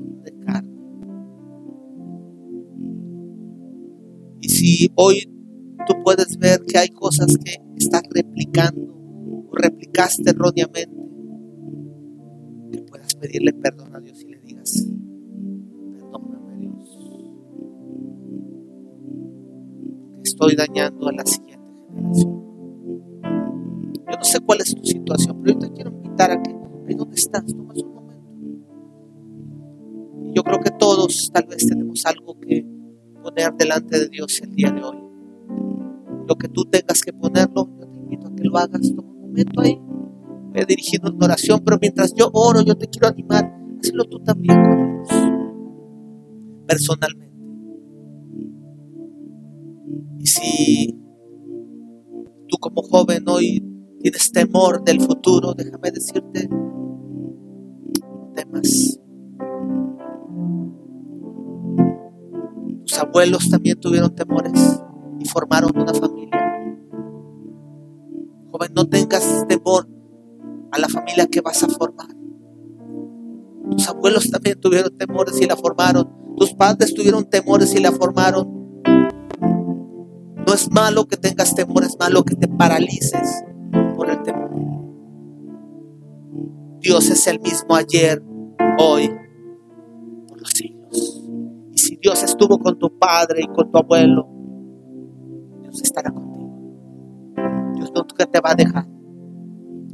[4.56, 5.30] si hoy
[5.86, 10.96] tú puedes ver que hay cosas que estás replicando o replicaste erróneamente,
[12.72, 14.88] que puedas pedirle perdón a Dios y le digas,
[20.24, 22.46] estoy dañando a la siguiente generación.
[23.94, 26.52] Yo no sé cuál es tu situación, pero yo te quiero invitar a que
[26.88, 28.24] ahí donde estás, tomas un momento.
[30.34, 32.75] yo creo que todos tal vez tenemos algo que
[33.26, 34.98] poner delante de Dios el día de hoy.
[36.28, 38.94] Lo que tú tengas que ponerlo, yo te invito a que lo hagas.
[38.96, 39.80] Toma un momento ahí.
[39.80, 43.52] Voy a dirigir una oración, pero mientras yo oro, yo te quiero animar.
[43.80, 45.10] Hazlo tú también con Dios.
[46.68, 47.36] Personalmente.
[50.20, 51.00] Y si
[52.48, 53.64] tú como joven hoy
[54.02, 56.48] tienes temor del futuro, déjame decirte,
[58.36, 58.95] temas.
[63.00, 64.82] Abuelos también tuvieron temores
[65.20, 66.32] y formaron una familia.
[68.52, 69.88] Joven, no tengas temor
[70.72, 72.08] a la familia que vas a formar.
[73.72, 76.10] Tus abuelos también tuvieron temores y la formaron.
[76.38, 78.82] Tus padres tuvieron temores y la formaron.
[80.46, 83.44] No es malo que tengas temor, es malo que te paralices
[83.96, 84.52] por el temor.
[86.80, 88.24] Dios es el mismo ayer,
[88.78, 89.10] hoy,
[90.28, 90.75] por los siglos.
[92.06, 94.30] Dios estuvo con tu padre y con tu abuelo,
[95.64, 96.54] Dios estará contigo.
[97.74, 98.88] Dios nunca te va a dejar.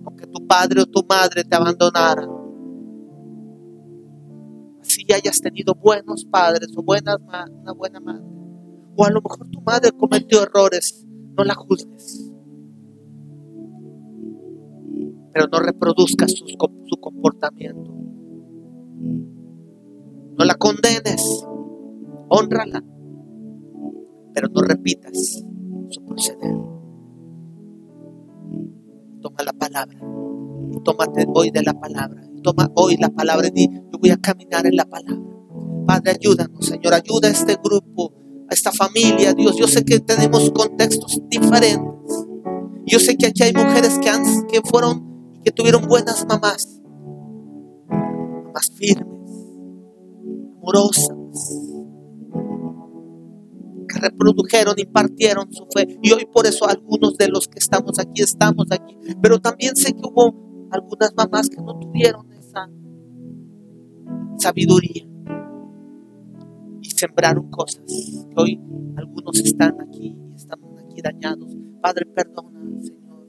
[0.04, 2.28] Aunque tu padre o tu madre te abandonara.
[4.82, 8.26] Así hayas tenido buenos padres o buenas, una buena madre
[8.94, 11.08] o a lo mejor tu madre cometió errores,
[11.38, 12.30] no la juzgues.
[15.32, 17.90] Pero no reproduzcas su comportamiento.
[20.38, 21.48] No la condenes,
[22.32, 22.84] honrala,
[24.34, 25.44] pero no repitas
[25.90, 26.56] su proceder.
[29.22, 30.00] Toma la palabra
[30.84, 32.22] tómate hoy de la palabra.
[32.44, 35.22] Toma hoy la palabra y yo voy a caminar en la palabra.
[35.86, 38.14] Padre, ayúdanos, Señor, ayuda a este grupo
[38.50, 39.56] esta familia, Dios.
[39.58, 42.28] Yo sé que tenemos contextos diferentes.
[42.86, 46.82] Yo sé que aquí hay mujeres que, han, que fueron que tuvieron buenas mamás.
[47.88, 49.08] Mamás firmes,
[50.58, 51.16] amorosas,
[54.02, 56.00] reprodujeron, impartieron su fe.
[56.02, 58.98] Y hoy por eso algunos de los que estamos aquí estamos aquí.
[59.22, 62.70] Pero también sé que hubo algunas mamás que no tuvieron esa
[64.38, 65.12] sabiduría
[67.02, 67.84] sembraron cosas.
[68.36, 68.60] Hoy
[68.96, 71.58] algunos están aquí y están aquí dañados.
[71.82, 73.28] Padre, perdona, Señor,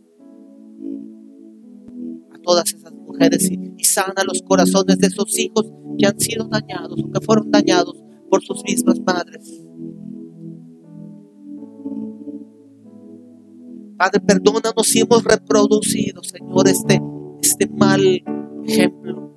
[2.35, 6.49] a todas esas mujeres y, y sana los corazones de esos hijos que han sido
[6.49, 7.97] dañados o que fueron dañados
[8.29, 9.67] por sus mismas madres.
[14.03, 17.01] Padre, perdónanos si hemos reproducido, Señor, este,
[17.41, 18.01] este mal
[18.67, 19.33] ejemplo.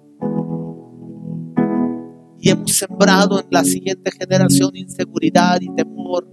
[2.39, 6.27] Y hemos sembrado en la siguiente generación inseguridad y temor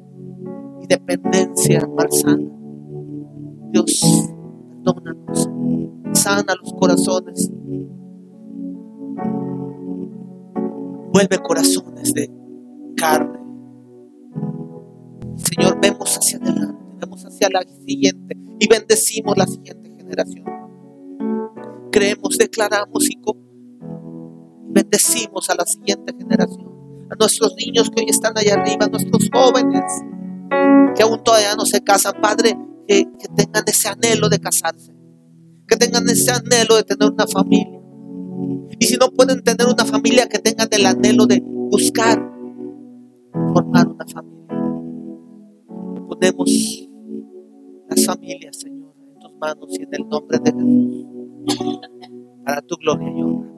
[0.80, 2.48] y dependencia malsana.
[3.70, 4.00] Dios,
[4.70, 5.50] perdónanos,
[6.14, 7.50] sana los corazones.
[11.12, 12.30] Vuelve corazones de
[12.96, 13.38] carne.
[15.36, 20.44] Señor, vemos hacia adelante hacia la siguiente y bendecimos la siguiente generación.
[21.90, 23.18] Creemos, declaramos y
[24.68, 26.68] bendecimos a la siguiente generación,
[27.10, 29.84] a nuestros niños que hoy están allá arriba, a nuestros jóvenes
[30.94, 34.94] que aún todavía no se casan, Padre, que, que tengan ese anhelo de casarse,
[35.66, 37.80] que tengan ese anhelo de tener una familia.
[38.78, 42.18] Y si no pueden tener una familia, que tengan el anhelo de buscar
[43.52, 44.42] formar una familia.
[46.08, 46.88] Ponemos
[47.92, 51.80] las familias, Señor, en tus manos y en el nombre de Jesús.
[52.44, 53.52] Para tu gloria y honra.